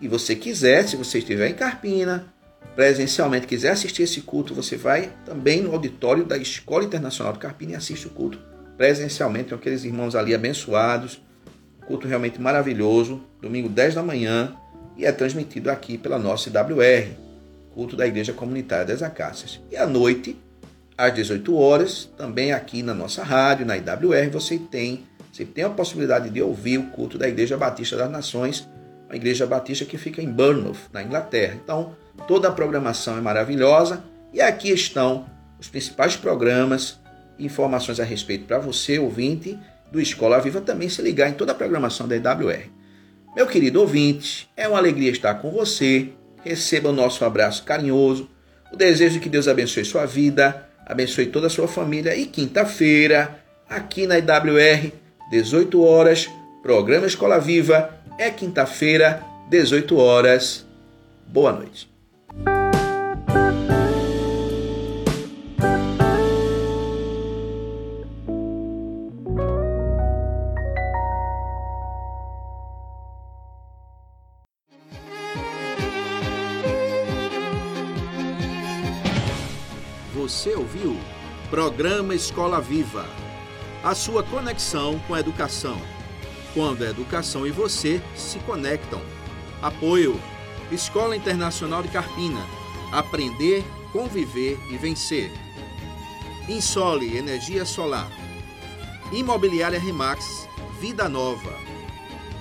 [0.00, 2.26] E você quiser, se você estiver em Carpina,
[2.74, 7.72] presencialmente quiser assistir esse culto, você vai também no auditório da Escola Internacional de Carpina
[7.72, 8.38] e assiste o culto
[8.78, 11.20] presencialmente com aqueles irmãos ali abençoados.
[11.86, 14.54] Culto realmente maravilhoso, domingo 10 da manhã,
[14.96, 17.08] e é transmitido aqui pela nossa IWR,
[17.74, 19.60] culto da Igreja Comunitária das Acácias.
[19.70, 20.38] E à noite,
[20.98, 25.70] às 18 horas, também aqui na nossa rádio, na IWR, você tem, você tem a
[25.70, 28.68] possibilidade de ouvir o culto da Igreja Batista das Nações,
[29.08, 31.56] a Igreja Batista que fica em Bournemouth, na Inglaterra.
[31.62, 31.94] Então,
[32.26, 34.02] toda a programação é maravilhosa
[34.34, 35.26] e aqui estão
[35.60, 36.98] os principais programas
[37.38, 39.56] informações a respeito para você, ouvinte
[39.92, 42.64] do Escola Viva, também se ligar em toda a programação da IWR.
[43.36, 46.08] Meu querido ouvinte, é uma alegria estar com você.
[46.44, 48.28] Receba o nosso abraço carinhoso.
[48.72, 52.16] O desejo de que Deus abençoe sua vida abençoe toda a sua família.
[52.16, 54.92] E quinta-feira, aqui na IWR,
[55.30, 56.28] 18 horas,
[56.62, 57.90] programa Escola Viva.
[58.18, 60.66] É quinta-feira, 18 horas.
[61.26, 61.88] Boa noite.
[81.78, 83.06] Programa Escola Viva.
[83.84, 85.80] A sua conexão com a educação.
[86.52, 89.00] Quando a educação e você se conectam.
[89.62, 90.20] Apoio:
[90.72, 92.44] Escola Internacional de Carpina.
[92.90, 95.30] Aprender, conviver e vencer.
[96.48, 98.10] Insole Energia Solar.
[99.12, 100.48] Imobiliária Remax.
[100.80, 101.56] Vida Nova.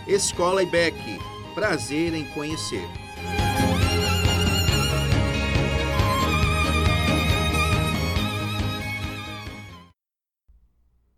[0.07, 1.22] Escola IBEC.
[1.53, 2.89] Prazer em conhecer.